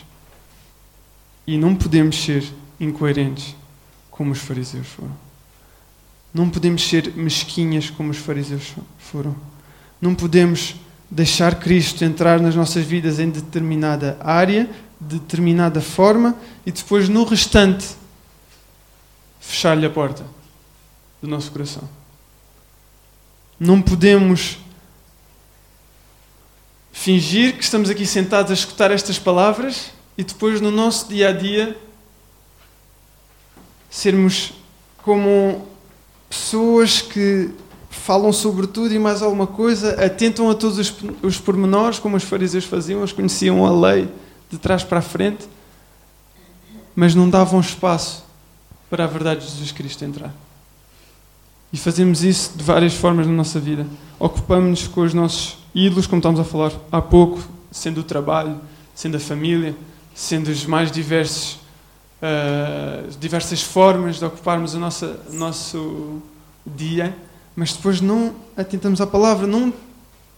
E 1.46 1.58
não 1.58 1.76
podemos 1.76 2.16
ser 2.16 2.44
incoerentes 2.80 3.54
como 4.10 4.32
os 4.32 4.38
fariseus 4.38 4.86
foram. 4.86 5.25
Não 6.36 6.50
podemos 6.50 6.86
ser 6.86 7.14
mesquinhas 7.16 7.88
como 7.88 8.10
os 8.10 8.18
fariseus 8.18 8.74
foram. 8.98 9.34
Não 9.98 10.14
podemos 10.14 10.74
deixar 11.10 11.58
Cristo 11.58 12.04
entrar 12.04 12.38
nas 12.38 12.54
nossas 12.54 12.84
vidas 12.84 13.18
em 13.18 13.30
determinada 13.30 14.18
área, 14.20 14.68
de 15.00 15.18
determinada 15.18 15.80
forma 15.80 16.36
e 16.66 16.70
depois 16.70 17.08
no 17.08 17.24
restante 17.24 17.88
fechar-lhe 19.40 19.86
a 19.86 19.88
porta 19.88 20.26
do 21.22 21.26
nosso 21.26 21.50
coração. 21.50 21.88
Não 23.58 23.80
podemos 23.80 24.58
fingir 26.92 27.56
que 27.56 27.64
estamos 27.64 27.88
aqui 27.88 28.04
sentados 28.04 28.50
a 28.50 28.54
escutar 28.54 28.90
estas 28.90 29.18
palavras 29.18 29.90
e 30.18 30.22
depois 30.22 30.60
no 30.60 30.70
nosso 30.70 31.08
dia 31.08 31.30
a 31.30 31.32
dia 31.32 31.78
sermos 33.88 34.52
como 34.98 35.74
pessoas 36.36 37.00
que 37.00 37.50
falam 37.88 38.32
sobre 38.32 38.66
tudo 38.66 38.94
e 38.94 38.98
mais 38.98 39.22
alguma 39.22 39.46
coisa, 39.46 39.92
atentam 40.04 40.50
a 40.50 40.54
todos 40.54 40.78
os, 40.78 40.94
os 41.22 41.38
pormenores, 41.38 41.98
como 41.98 42.16
os 42.16 42.22
fariseus 42.22 42.64
faziam, 42.64 43.00
eles 43.00 43.12
conheciam 43.12 43.64
a 43.64 43.70
lei 43.70 44.08
de 44.50 44.58
trás 44.58 44.84
para 44.84 44.98
a 44.98 45.02
frente, 45.02 45.48
mas 46.94 47.14
não 47.14 47.28
davam 47.28 47.58
espaço 47.58 48.24
para 48.90 49.04
a 49.04 49.06
verdade 49.06 49.40
de 49.40 49.50
Jesus 49.50 49.72
Cristo 49.72 50.04
entrar. 50.04 50.32
E 51.72 51.78
fazemos 51.78 52.22
isso 52.22 52.52
de 52.54 52.62
várias 52.62 52.94
formas 52.94 53.26
na 53.26 53.32
nossa 53.32 53.58
vida. 53.58 53.86
Ocupamos-nos 54.18 54.86
com 54.86 55.00
os 55.00 55.14
nossos 55.14 55.58
ídolos, 55.74 56.06
como 56.06 56.20
estamos 56.20 56.38
a 56.38 56.44
falar 56.44 56.72
há 56.92 57.00
pouco, 57.00 57.40
sendo 57.72 58.02
o 58.02 58.04
trabalho, 58.04 58.60
sendo 58.94 59.16
a 59.16 59.20
família, 59.20 59.74
sendo 60.14 60.48
os 60.48 60.64
mais 60.64 60.92
diversos, 60.92 61.58
uh, 62.22 63.10
diversas 63.18 63.62
formas 63.62 64.18
de 64.18 64.24
ocuparmos 64.24 64.74
o 64.74 64.78
nosso, 64.78 65.14
nosso 65.30 66.22
dia, 66.66 67.16
mas 67.54 67.72
depois 67.72 68.00
não 68.00 68.34
atentamos 68.56 69.00
à 69.00 69.06
palavra, 69.06 69.46
não 69.46 69.72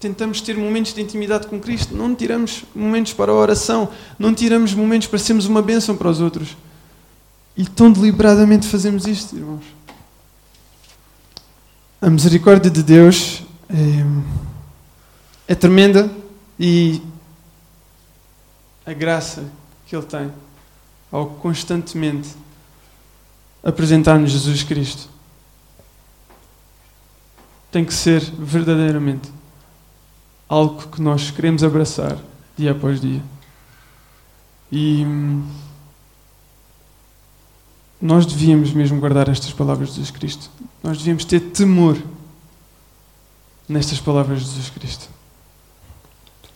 tentamos 0.01 0.41
ter 0.41 0.57
momentos 0.57 0.95
de 0.95 1.01
intimidade 1.01 1.47
com 1.47 1.59
Cristo, 1.59 1.95
não 1.95 2.15
tiramos 2.15 2.65
momentos 2.75 3.13
para 3.13 3.33
a 3.33 3.35
oração, 3.35 3.89
não 4.19 4.33
tiramos 4.33 4.73
momentos 4.73 5.09
para 5.09 5.19
sermos 5.19 5.47
uma 5.47 5.61
bênção 5.61 5.97
para 5.97 6.09
os 6.09 6.21
outros. 6.21 6.57
E 7.57 7.67
tão 7.67 7.91
deliberadamente 7.91 8.69
fazemos 8.69 9.07
isto, 9.07 9.37
irmãos. 9.37 9.65
A 12.01 12.09
misericórdia 12.09 12.71
de 12.71 12.81
Deus 12.81 13.43
é, 13.69 15.53
é 15.53 15.55
tremenda 15.57 16.09
e 16.59 17.03
a 18.87 18.93
graça 18.93 19.45
que 19.85 19.97
Ele 19.97 20.07
tem 20.07 20.31
ao 21.11 21.27
constantemente 21.27 22.31
apresentar-nos 23.63 24.31
Jesus 24.31 24.63
Cristo 24.63 25.09
tem 27.71 27.85
que 27.85 27.93
ser 27.93 28.21
verdadeiramente 28.21 29.31
algo 30.49 30.89
que 30.89 31.03
nós 31.03 31.31
queremos 31.31 31.63
abraçar 31.63 32.17
dia 32.57 32.73
após 32.73 33.01
dia. 33.01 33.23
E 34.73 35.05
hum, 35.05 35.47
nós 38.01 38.25
devíamos 38.25 38.73
mesmo 38.73 38.99
guardar 39.01 39.29
estas 39.29 39.53
palavras 39.53 39.91
de 39.91 39.95
Jesus 39.97 40.11
Cristo. 40.11 40.51
Nós 40.83 40.99
devíamos 40.99 41.25
ter 41.25 41.41
temor 41.41 41.97
nestas 43.69 44.01
palavras 44.01 44.41
de 44.41 44.47
Jesus 44.47 44.71
Cristo. 44.71 45.09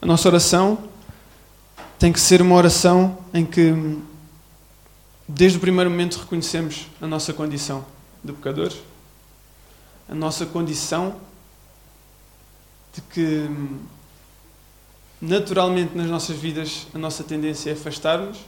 A 0.00 0.06
nossa 0.06 0.28
oração 0.28 0.78
tem 1.98 2.12
que 2.12 2.20
ser 2.20 2.40
uma 2.40 2.54
oração 2.54 3.18
em 3.32 3.44
que, 3.44 3.72
desde 5.26 5.58
o 5.58 5.60
primeiro 5.60 5.90
momento, 5.90 6.18
reconhecemos 6.18 6.86
a 7.00 7.06
nossa 7.06 7.32
condição 7.32 7.84
de 8.22 8.32
pecadores, 8.32 8.78
a 10.08 10.14
nossa 10.14 10.44
condição 10.46 11.20
de 12.92 13.00
que, 13.02 13.48
naturalmente, 15.20 15.96
nas 15.96 16.08
nossas 16.08 16.36
vidas, 16.36 16.86
a 16.92 16.98
nossa 16.98 17.24
tendência 17.24 17.70
é 17.70 17.72
afastar-nos, 17.72 18.38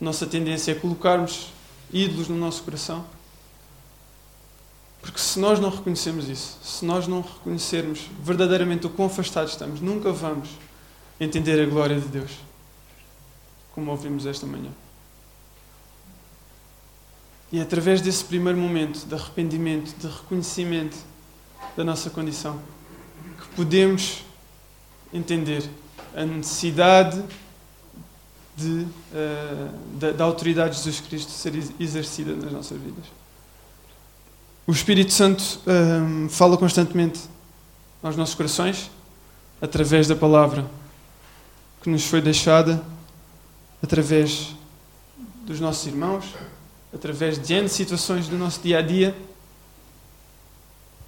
a 0.00 0.04
nossa 0.04 0.26
tendência 0.26 0.72
é 0.72 0.74
colocarmos 0.74 1.48
ídolos 1.92 2.28
no 2.28 2.36
nosso 2.36 2.62
coração. 2.62 3.04
Porque 5.00 5.18
se 5.18 5.38
nós 5.38 5.60
não 5.60 5.68
reconhecemos 5.68 6.28
isso, 6.28 6.58
se 6.62 6.84
nós 6.84 7.06
não 7.06 7.20
reconhecermos 7.20 8.08
verdadeiramente 8.20 8.86
o 8.86 8.90
quão 8.90 9.06
afastados 9.06 9.52
estamos, 9.52 9.80
nunca 9.80 10.12
vamos 10.12 10.48
entender 11.20 11.60
a 11.60 11.66
glória 11.66 12.00
de 12.00 12.06
Deus, 12.06 12.30
como 13.74 13.90
ouvimos 13.90 14.26
esta 14.26 14.46
manhã. 14.46 14.70
E 17.52 17.60
através 17.60 18.00
desse 18.00 18.24
primeiro 18.24 18.58
momento 18.58 19.06
de 19.06 19.14
arrependimento, 19.14 19.94
de 19.98 20.06
reconhecimento 20.06 20.96
da 21.76 21.84
nossa 21.84 22.08
condição, 22.08 22.58
que 23.40 23.54
podemos 23.54 24.24
entender 25.12 25.68
a 26.16 26.24
necessidade 26.24 27.22
de, 28.56 28.68
uh, 28.68 29.98
da, 29.98 30.12
da, 30.12 30.24
autoridade 30.24 30.70
de 30.70 30.76
Jesus 30.76 31.00
Cristo 31.00 31.30
ser 31.30 31.54
exercida 31.78 32.34
nas 32.34 32.52
nossas 32.52 32.80
vidas. 32.80 33.04
O 34.66 34.72
Espírito 34.72 35.12
Santo 35.12 35.42
um, 35.66 36.26
eh, 36.26 36.28
fala 36.28 36.56
constantemente 36.56 37.20
aos 38.02 38.16
nossos 38.16 38.34
corações 38.34 38.90
através 39.60 40.06
da 40.06 40.14
palavra 40.14 40.70
que 41.82 41.90
nos 41.90 42.04
foi 42.04 42.20
deixada, 42.20 42.82
através 43.82 44.54
dos 45.44 45.58
nossos 45.58 45.84
irmãos, 45.86 46.24
através 46.92 47.38
de 47.38 47.54
N 47.54 47.68
situações 47.68 48.28
do 48.28 48.36
nosso 48.36 48.60
dia 48.60 48.78
a 48.78 48.82
dia. 48.82 49.16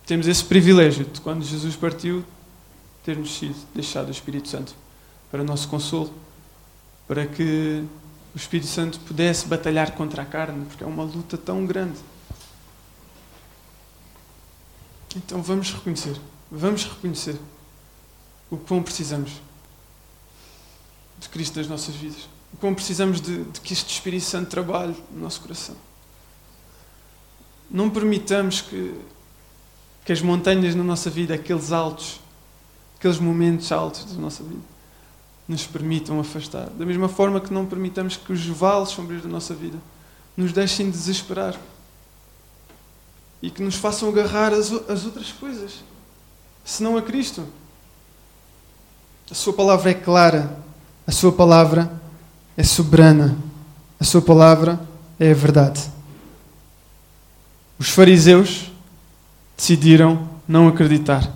Temos 0.07 0.27
esse 0.27 0.44
privilégio 0.44 1.05
de 1.05 1.20
quando 1.20 1.44
Jesus 1.44 1.77
partiu, 1.77 2.25
termos 3.05 3.37
sido 3.37 3.57
deixado 3.75 4.09
o 4.09 4.11
Espírito 4.11 4.49
Santo 4.49 4.75
para 5.31 5.42
o 5.42 5.44
nosso 5.44 5.68
consolo, 5.68 6.12
para 7.07 7.27
que 7.27 7.85
o 8.35 8.37
Espírito 8.37 8.68
Santo 8.68 8.99
pudesse 9.01 9.47
batalhar 9.47 9.92
contra 9.92 10.23
a 10.23 10.25
carne, 10.25 10.64
porque 10.66 10.85
é 10.85 10.87
uma 10.87 11.05
luta 11.05 11.38
tão 11.38 11.64
grande. 11.66 11.99
Então 15.16 15.42
vamos 15.42 15.73
reconhecer, 15.73 16.16
vamos 16.51 16.85
reconhecer 16.85 17.38
o 18.51 18.57
quão 18.57 18.83
precisamos 18.83 19.33
de 21.18 21.29
Cristo 21.29 21.59
nas 21.59 21.68
nossas 21.68 21.94
vidas, 21.94 22.29
o 22.54 22.56
quão 22.56 22.72
precisamos 22.72 23.20
de, 23.20 23.42
de 23.42 23.60
que 23.60 23.72
este 23.72 23.92
Espírito 23.92 24.24
Santo 24.24 24.48
trabalhe 24.48 24.94
no 25.10 25.22
nosso 25.22 25.40
coração. 25.40 25.74
Não 27.68 27.90
permitamos 27.90 28.60
que, 28.60 28.94
que 30.04 30.12
as 30.12 30.22
montanhas 30.22 30.72
na 30.76 30.84
nossa 30.84 31.10
vida, 31.10 31.34
aqueles 31.34 31.72
altos, 31.72 32.20
aqueles 32.96 33.18
momentos 33.18 33.72
altos 33.72 34.04
da 34.04 34.20
nossa 34.20 34.44
vida, 34.44 34.62
nos 35.48 35.66
permitam 35.66 36.20
afastar. 36.20 36.70
Da 36.70 36.86
mesma 36.86 37.08
forma 37.08 37.40
que 37.40 37.52
não 37.52 37.66
permitamos 37.66 38.16
que 38.16 38.32
os 38.32 38.46
vales 38.46 38.90
sombrios 38.90 39.24
da 39.24 39.28
nossa 39.28 39.52
vida 39.52 39.78
nos 40.36 40.52
deixem 40.52 40.88
desesperar 40.88 41.58
e 43.42 43.50
que 43.50 43.62
nos 43.62 43.74
façam 43.74 44.08
agarrar 44.08 44.52
as, 44.52 44.70
as 44.88 45.04
outras 45.04 45.32
coisas, 45.32 45.82
senão 46.64 46.96
a 46.96 47.02
Cristo. 47.02 47.44
A 49.28 49.34
Sua 49.34 49.52
palavra 49.52 49.90
é 49.90 49.94
clara, 49.94 50.56
a 51.04 51.10
Sua 51.10 51.32
palavra 51.32 52.03
é 52.56 52.62
soberana, 52.62 53.36
a 53.98 54.04
Sua 54.04 54.22
palavra 54.22 54.80
é 55.18 55.30
a 55.30 55.34
verdade. 55.34 55.80
Os 57.78 57.88
fariseus 57.88 58.70
decidiram 59.56 60.28
não 60.46 60.68
acreditar, 60.68 61.28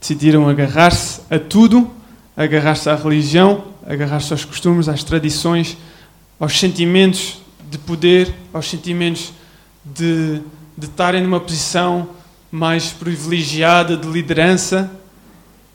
decidiram 0.00 0.48
agarrar-se 0.48 1.20
a 1.30 1.38
tudo, 1.38 1.90
agarrar-se 2.36 2.88
à 2.88 2.94
religião, 2.94 3.64
agarrar-se 3.86 4.32
aos 4.32 4.44
costumes, 4.44 4.88
às 4.88 5.04
tradições, 5.04 5.76
aos 6.38 6.58
sentimentos 6.58 7.38
de 7.70 7.78
poder, 7.78 8.34
aos 8.52 8.68
sentimentos 8.68 9.32
de, 9.84 10.40
de 10.76 10.86
estarem 10.86 11.22
numa 11.22 11.40
posição 11.40 12.08
mais 12.50 12.90
privilegiada 12.90 13.96
de 13.96 14.06
liderança, 14.08 14.90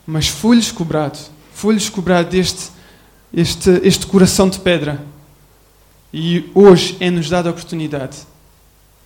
mas 0.06 0.28
foi-lhes 0.28 0.70
cobrado, 0.70 1.18
foi-lhes 1.52 1.88
cobrado 1.88 2.34
este, 2.34 2.70
este, 3.32 3.70
este 3.82 4.06
coração 4.06 4.48
de 4.48 4.58
pedra. 4.58 5.04
E 6.12 6.50
hoje 6.54 6.96
é-nos 7.00 7.28
dada 7.28 7.48
a 7.48 7.52
oportunidade 7.52 8.18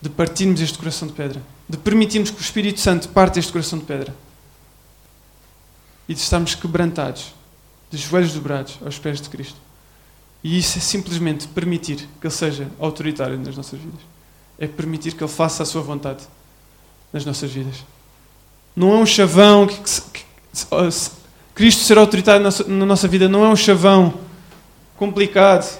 de 0.00 0.08
partirmos 0.08 0.60
este 0.60 0.78
coração 0.78 1.08
de 1.08 1.14
pedra, 1.14 1.42
de 1.68 1.76
permitirmos 1.76 2.30
que 2.30 2.38
o 2.38 2.40
Espírito 2.40 2.80
Santo 2.80 3.08
parte 3.08 3.38
este 3.38 3.52
coração 3.52 3.78
de 3.78 3.84
pedra 3.84 4.14
e 6.08 6.14
de 6.14 6.20
estarmos 6.20 6.54
quebrantados, 6.54 7.34
de 7.90 7.98
joelhos 7.98 8.34
dobrados 8.34 8.78
aos 8.84 8.98
pés 8.98 9.20
de 9.20 9.28
Cristo. 9.28 9.56
E 10.42 10.58
isso 10.58 10.78
é 10.78 10.80
simplesmente 10.80 11.46
permitir 11.48 12.08
que 12.20 12.26
Ele 12.26 12.34
seja 12.34 12.68
autoritário 12.80 13.38
nas 13.38 13.56
nossas 13.56 13.78
vidas. 13.78 14.00
É 14.58 14.66
permitir 14.66 15.12
que 15.12 15.22
Ele 15.22 15.30
faça 15.30 15.62
a 15.62 15.66
sua 15.66 15.82
vontade 15.82 16.24
nas 17.12 17.24
nossas 17.24 17.50
vidas. 17.50 17.84
Não 18.74 18.92
é 18.92 18.96
um 18.96 19.06
chavão 19.06 19.66
que, 19.66 19.76
que, 19.76 20.00
que 20.10 21.21
Cristo 21.54 21.82
ser 21.82 21.98
autoritário 21.98 22.42
na 22.66 22.86
nossa, 22.86 23.08
vida 23.08 23.28
não 23.28 23.44
é 23.44 23.48
um 23.48 23.56
chavão 23.56 24.14
complicado, 24.96 25.78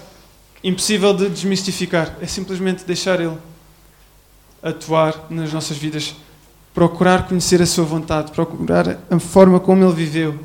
impossível 0.63 1.15
de 1.15 1.29
desmistificar. 1.29 2.17
É 2.21 2.27
simplesmente 2.27 2.85
deixar 2.85 3.21
Ele 3.21 3.37
atuar 4.63 5.27
nas 5.31 5.53
nossas 5.53 5.77
vidas, 5.77 6.15
procurar 6.75 7.27
conhecer 7.27 7.61
a 7.63 7.67
Sua 7.67 7.85
vontade, 7.85 8.33
procurar 8.33 8.99
a 9.11 9.19
forma 9.19 9.59
como 9.59 9.83
Ele 9.85 9.95
viveu, 9.95 10.39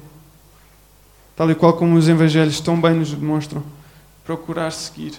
tal 1.36 1.52
e 1.52 1.56
qual 1.56 1.74
como 1.74 1.96
os 1.98 2.08
Evangelhos 2.08 2.60
tão 2.62 2.80
bem 2.80 2.94
nos 2.94 3.12
demonstram, 3.12 3.64
procurar 4.26 4.72
seguir 4.72 5.14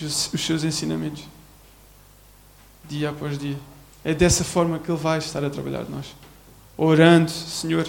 os 0.00 0.40
seus 0.44 0.62
ensinamentos 0.62 1.24
dia 2.88 3.10
após 3.10 3.38
dia. 3.38 3.56
É 4.04 4.14
dessa 4.14 4.44
forma 4.44 4.78
que 4.78 4.90
Ele 4.90 4.98
vai 4.98 5.18
estar 5.18 5.44
a 5.44 5.50
trabalhar 5.50 5.84
de 5.84 5.90
nós, 5.90 6.14
orando, 6.76 7.30
Senhor. 7.30 7.88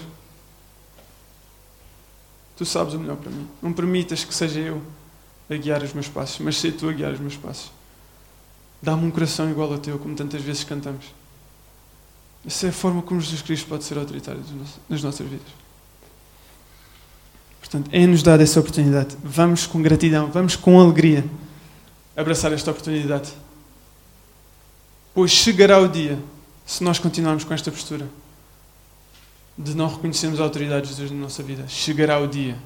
Tu 2.59 2.65
sabes 2.65 2.93
o 2.93 2.99
melhor 2.99 3.15
para 3.15 3.31
mim. 3.31 3.47
Não 3.61 3.71
permitas 3.71 4.25
que 4.25 4.35
seja 4.35 4.59
eu 4.59 4.81
a 5.49 5.55
guiar 5.55 5.81
os 5.81 5.93
meus 5.93 6.09
passos, 6.09 6.39
mas 6.39 6.57
seja 6.57 6.75
tu 6.77 6.89
a 6.89 6.91
guiar 6.91 7.13
os 7.13 7.19
meus 7.21 7.37
passos. 7.37 7.71
Dá-me 8.81 9.05
um 9.05 9.09
coração 9.09 9.49
igual 9.49 9.71
ao 9.71 9.79
teu, 9.79 9.97
como 9.97 10.13
tantas 10.13 10.41
vezes 10.41 10.65
cantamos. 10.65 11.05
Essa 12.45 12.65
é 12.65 12.69
a 12.69 12.73
forma 12.73 13.01
como 13.01 13.21
Jesus 13.21 13.41
Cristo 13.41 13.65
pode 13.65 13.85
ser 13.85 13.97
autoritário 13.97 14.41
nas 14.89 15.01
nossas 15.01 15.25
vidas. 15.25 15.47
Portanto, 17.61 17.89
é-nos 17.93 18.21
dada 18.21 18.43
essa 18.43 18.59
oportunidade. 18.59 19.15
Vamos 19.23 19.65
com 19.65 19.81
gratidão, 19.81 20.29
vamos 20.29 20.57
com 20.57 20.81
alegria 20.81 21.23
abraçar 22.13 22.51
esta 22.51 22.71
oportunidade. 22.71 23.31
Pois 25.13 25.31
chegará 25.31 25.79
o 25.79 25.87
dia, 25.87 26.19
se 26.65 26.83
nós 26.83 26.99
continuarmos 26.99 27.45
com 27.45 27.53
esta 27.53 27.71
postura, 27.71 28.05
de 29.59 29.75
não 29.75 29.89
reconhecermos 29.89 30.39
a 30.39 30.43
autoridade 30.43 30.83
de 30.83 30.89
Jesus 30.89 31.11
na 31.11 31.17
nossa 31.17 31.43
vida, 31.43 31.67
chegará 31.67 32.17
o 32.17 32.27
dia 32.27 32.57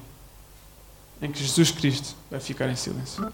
em 1.20 1.30
que 1.30 1.40
Jesus 1.40 1.72
Cristo 1.72 2.14
vai 2.30 2.38
ficar 2.38 2.68
em 2.68 2.76
silêncio. 2.76 3.32